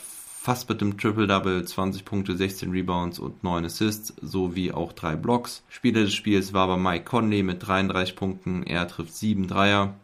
fast 0.49 0.69
mit 0.69 0.79
dem 0.79 0.97
Triple-Double, 0.97 1.65
20 1.65 2.05
Punkte, 2.05 2.35
16 2.35 2.71
Rebounds 2.71 3.19
und 3.19 3.43
9 3.43 3.65
Assists, 3.65 4.13
sowie 4.21 4.71
auch 4.71 4.93
3 4.93 5.17
Blocks. 5.17 5.63
Spieler 5.67 6.01
des 6.01 6.13
Spiels 6.13 6.53
war 6.53 6.63
aber 6.63 6.77
Mike 6.77 7.03
Conley 7.03 7.43
mit 7.43 7.67
33 7.67 8.15
Punkten, 8.15 8.63
er 8.63 8.87
trifft 8.87 9.15
7 9.15 9.47
Dreier. 9.47 9.95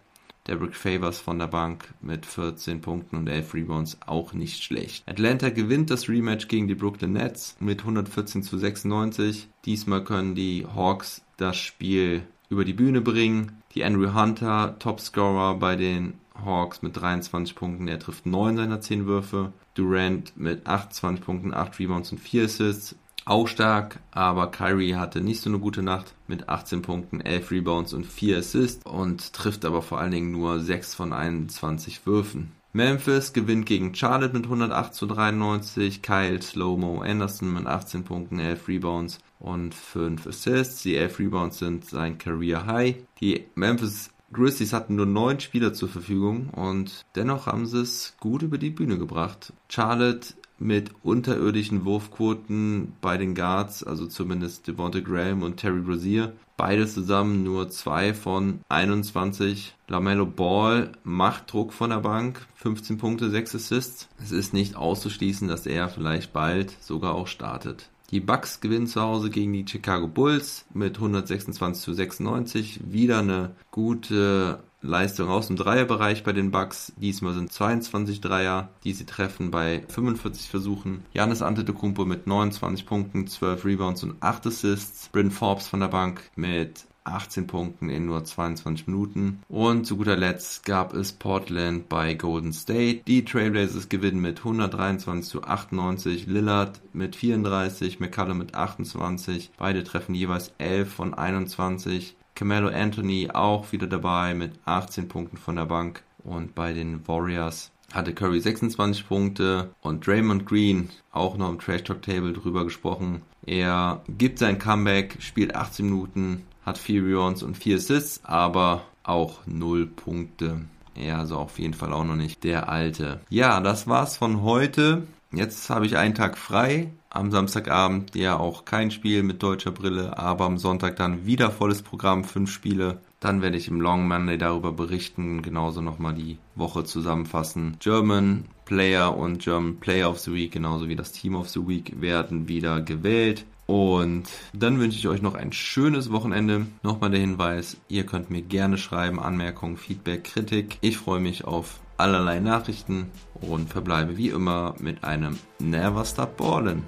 Derrick 0.48 0.76
Favors 0.76 1.20
von 1.20 1.40
der 1.40 1.48
Bank 1.48 1.94
mit 2.02 2.26
14 2.26 2.82
Punkten 2.82 3.18
und 3.18 3.28
11 3.28 3.54
Rebounds 3.54 3.98
auch 4.06 4.34
nicht 4.34 4.64
schlecht. 4.64 5.08
Atlanta 5.08 5.50
gewinnt 5.50 5.90
das 5.90 6.08
Rematch 6.08 6.48
gegen 6.48 6.68
die 6.68 6.76
Brooklyn 6.76 7.14
Nets 7.14 7.56
mit 7.60 7.82
114 7.82 8.44
zu 8.44 8.58
96. 8.58 9.48
Diesmal 9.66 10.04
können 10.04 10.36
die 10.36 10.66
Hawks 10.76 11.24
das 11.38 11.58
Spiel 11.58 12.22
über 12.50 12.64
die 12.64 12.74
Bühne 12.74 13.02
bringen. 13.02 13.64
Die 13.74 13.84
Andrew 13.84 14.14
Hunter, 14.14 14.78
Topscorer 14.80 15.56
bei 15.56 15.76
den 15.76 16.14
Hawks 16.44 16.82
mit 16.82 16.96
23 16.96 17.56
Punkten, 17.56 17.88
er 17.88 18.00
trifft 18.00 18.26
9 18.26 18.58
seiner 18.58 18.82
10 18.82 19.06
Würfe. 19.06 19.54
Durant 19.74 20.38
mit 20.38 20.68
28 20.68 21.26
Punkten, 21.26 21.54
8 21.54 21.80
Rebounds 21.80 22.12
und 22.12 22.20
4 22.20 22.46
Assists 22.46 22.96
auch 23.26 23.48
stark, 23.48 24.00
aber 24.12 24.52
Kyrie 24.52 24.96
hatte 24.96 25.22
nicht 25.22 25.42
so 25.42 25.50
eine 25.50 25.60
gute 25.60 25.82
Nacht 25.82 26.14
mit 26.28 26.48
18 26.48 26.82
Punkten, 26.82 27.22
11 27.22 27.52
Rebounds 27.52 27.94
und 27.94 28.06
4 28.06 28.38
Assists 28.38 28.86
und 28.86 29.34
trifft 29.34 29.66
aber 29.66 29.82
vor 29.82 30.00
allen 30.00 30.12
Dingen 30.12 30.32
nur 30.32 30.60
6 30.60 30.94
von 30.94 31.12
21 31.12 32.06
Würfen. 32.06 32.52
Memphis 32.74 33.32
gewinnt 33.32 33.66
gegen 33.66 33.96
Charlotte 33.96 34.34
mit 34.34 34.44
108 34.46 34.94
zu 34.94 35.06
93, 35.06 36.02
Kyle 36.02 36.42
Slowmo 36.42 37.02
Anderson 37.02 37.54
mit 37.54 37.66
18 37.66 38.04
Punkten, 38.04 38.40
11 38.40 38.68
Rebounds 38.68 39.20
und 39.40 39.74
5 39.74 40.28
Assists. 40.28 40.84
Die 40.84 40.98
11 40.98 41.20
Rebounds 41.20 41.60
sind 41.60 41.86
sein 41.86 42.18
Career 42.18 42.66
High. 42.66 42.96
Die 43.22 43.46
Memphis 43.56 44.12
Grizzlies 44.34 44.74
hatten 44.74 44.96
nur 44.96 45.06
9 45.06 45.40
Spieler 45.40 45.74
zur 45.74 45.88
Verfügung 45.88 46.50
und 46.50 47.06
dennoch 47.16 47.46
haben 47.46 47.66
sie 47.66 47.80
es 47.80 48.16
gut 48.20 48.42
über 48.42 48.58
die 48.58 48.72
Bühne 48.72 48.98
gebracht. 48.98 49.54
Charlotte 49.70 50.34
mit 50.58 50.92
unterirdischen 51.04 51.86
Wurfquoten 51.86 52.94
bei 53.02 53.18
den 53.18 53.36
Guards, 53.36 53.84
also 53.84 54.08
zumindest 54.08 54.68
Devonta 54.68 55.00
Graham 55.00 55.44
und 55.44 55.58
Terry 55.58 55.82
Rozier. 55.82 56.34
Beide 56.58 56.88
zusammen 56.88 57.44
nur 57.44 57.70
2 57.70 58.14
von 58.14 58.62
21. 58.70 59.76
Lamello 59.88 60.26
Ball 60.26 60.94
macht 61.04 61.52
Druck 61.52 61.74
von 61.74 61.90
der 61.90 62.00
Bank, 62.00 62.48
15 62.56 62.98
Punkte, 62.98 63.30
6 63.30 63.56
Assists. 63.56 64.08
Es 64.22 64.32
ist 64.32 64.54
nicht 64.54 64.78
auszuschließen, 64.78 65.48
dass 65.48 65.66
er 65.66 65.90
vielleicht 65.90 66.32
bald 66.32 66.72
sogar 66.82 67.14
auch 67.14 67.28
startet. 67.28 67.90
Die 68.12 68.20
Bucks 68.20 68.62
gewinnen 68.62 68.88
zu 68.88 69.02
Hause 69.02 69.30
gegen 69.30 69.52
die 69.52 69.66
Chicago 69.68 70.08
Bulls 70.08 70.66
mit 70.74 70.96
126 70.96 71.84
zu 71.84 71.94
96. 71.94 72.80
Wieder 72.92 73.20
eine 73.20 73.56
gute 73.72 74.60
Leistung 74.86 75.30
aus 75.30 75.48
dem 75.48 75.56
Dreierbereich 75.56 76.24
bei 76.24 76.34
den 76.34 76.52
Bucks. 76.52 76.94
Diesmal 76.98 77.34
sind 77.34 77.52
22 77.52 78.22
Dreier, 78.22 78.70
die 78.84 78.94
sie 78.94 79.06
treffen 79.06 79.52
bei 79.52 79.84
45 79.90 80.50
Versuchen. 80.50 81.04
Janis 81.14 81.42
Antetokounmpo 81.42 82.06
mit 82.06 82.28
29 82.28 82.86
Punkten, 82.86 83.28
12 83.28 83.66
Rebounds 83.66 84.04
und 84.04 84.16
8 84.22 84.48
Assists. 84.48 85.10
Bryn 85.10 85.32
Forbes 85.32 85.68
von 85.68 85.80
der 85.80 85.88
Bank 85.88 86.30
mit 86.36 86.86
18 87.06 87.48
Punkten 87.48 87.90
in 87.90 88.06
nur 88.06 88.24
22 88.24 88.88
Minuten. 88.88 89.42
Und 89.48 89.86
zu 89.86 89.98
guter 89.98 90.18
Letzt 90.18 90.66
gab 90.66 90.94
es 90.94 91.14
Portland 91.14 91.88
bei 91.88 92.16
Golden 92.16 92.52
State. 92.52 93.04
Die 93.08 93.24
Trailblazers 93.24 93.90
gewinnen 93.90 94.22
mit 94.22 94.40
123 94.40 95.30
zu 95.30 95.44
98. 95.44 96.26
Lillard 96.28 96.82
mit 96.94 97.16
34, 97.16 98.00
McCallum 98.00 98.40
mit 98.40 98.56
28. 98.56 99.52
Beide 99.58 99.84
treffen 99.84 100.16
jeweils 100.16 100.52
11 100.58 100.92
von 100.92 101.14
21. 101.14 102.16
Camelo 102.36 102.68
Anthony 102.68 103.30
auch 103.34 103.72
wieder 103.72 103.88
dabei 103.88 104.34
mit 104.34 104.54
18 104.66 105.08
Punkten 105.08 105.38
von 105.38 105.56
der 105.56 105.66
Bank. 105.66 106.04
Und 106.24 106.54
bei 106.54 106.74
den 106.74 107.08
Warriors 107.08 107.72
hatte 107.94 108.14
Curry 108.14 108.42
26 108.42 109.08
Punkte 109.08 109.70
und 109.82 110.06
Draymond 110.06 110.46
Green 110.46 110.90
auch 111.12 111.38
noch 111.38 111.50
im 111.50 111.60
Trash 111.60 111.84
Talk 111.84 112.02
Table 112.02 112.34
drüber 112.34 112.64
gesprochen. 112.64 113.22
Er 113.46 114.02
gibt 114.10 114.40
sein 114.40 114.60
Comeback, 114.60 115.18
spielt 115.20 115.56
18 115.56 115.86
Minuten, 115.86 116.44
hat 116.66 116.78
4 116.78 117.04
Rebounds 117.04 117.44
und 117.44 117.58
4 117.58 117.78
Assists, 117.78 118.22
aber 118.24 118.84
auch 119.04 119.46
0 119.46 119.86
Punkte. 119.86 120.62
Er 120.96 121.20
also 121.20 121.38
auf 121.38 121.60
jeden 121.60 121.74
Fall 121.74 121.94
auch 121.94 122.06
noch 122.06 122.16
nicht 122.16 122.44
der 122.44 122.70
Alte. 122.70 123.20
Ja, 123.30 123.60
das 123.60 123.88
war's 123.88 124.18
von 124.18 124.42
heute. 124.42 125.06
Jetzt 125.36 125.70
habe 125.70 125.86
ich 125.86 125.98
einen 125.98 126.16
Tag 126.16 126.38
frei. 126.38 126.94
Am 127.10 127.30
Samstagabend 127.30 128.16
ja 128.16 128.38
auch 128.38 128.64
kein 128.64 128.90
Spiel 128.90 129.22
mit 129.22 129.44
deutscher 129.44 129.72
Brille, 129.72 130.18
aber 130.18 130.46
am 130.46 130.58
Sonntag 130.58 130.96
dann 130.96 131.26
wieder 131.26 131.52
volles 131.52 131.82
Programm, 131.82 132.24
fünf 132.24 132.50
Spiele. 132.50 133.02
Dann 133.20 133.42
werde 133.42 133.58
ich 133.58 133.68
im 133.68 133.82
Long 133.82 134.08
Monday 134.08 134.38
darüber 134.38 134.72
berichten, 134.72 135.42
genauso 135.42 135.82
nochmal 135.82 136.14
die 136.14 136.38
Woche 136.56 136.86
zusammenfassen. 136.86 137.76
German 137.80 138.46
Player 138.64 139.18
und 139.18 139.40
German 139.40 139.76
Player 139.78 140.10
of 140.10 140.20
the 140.20 140.34
Week, 140.34 140.54
genauso 140.54 140.88
wie 140.88 140.96
das 140.96 141.12
Team 141.12 141.36
of 141.36 141.50
the 141.50 141.68
Week, 141.68 142.00
werden 142.00 142.48
wieder 142.48 142.80
gewählt. 142.80 143.46
Und 143.66 144.30
dann 144.54 144.80
wünsche 144.80 144.98
ich 145.00 145.08
euch 145.10 145.22
noch 145.22 145.36
ein 145.36 145.52
schönes 145.52 146.14
Wochenende. 146.14 146.68
Nochmal 146.82 147.12
der 147.12 147.20
Hinweis, 147.20 147.76
ihr 147.90 148.06
könnt 148.06 148.30
mir 148.30 148.42
gerne 148.42 148.78
schreiben, 148.78 149.20
Anmerkungen, 149.20 149.76
Feedback, 149.76 150.24
Kritik. 150.24 150.78
Ich 150.80 150.98
freue 150.98 151.20
mich 151.20 151.44
auf 151.44 151.80
allerlei 151.98 152.40
Nachrichten 152.40 153.12
und 153.42 153.70
verbleibe 153.70 154.18
wie 154.18 154.30
immer 154.30 154.76
mit 154.80 155.04
einem 155.04 155.38
Never 155.60 156.06
Stop 156.06 156.38
Ballin'. 156.38 156.84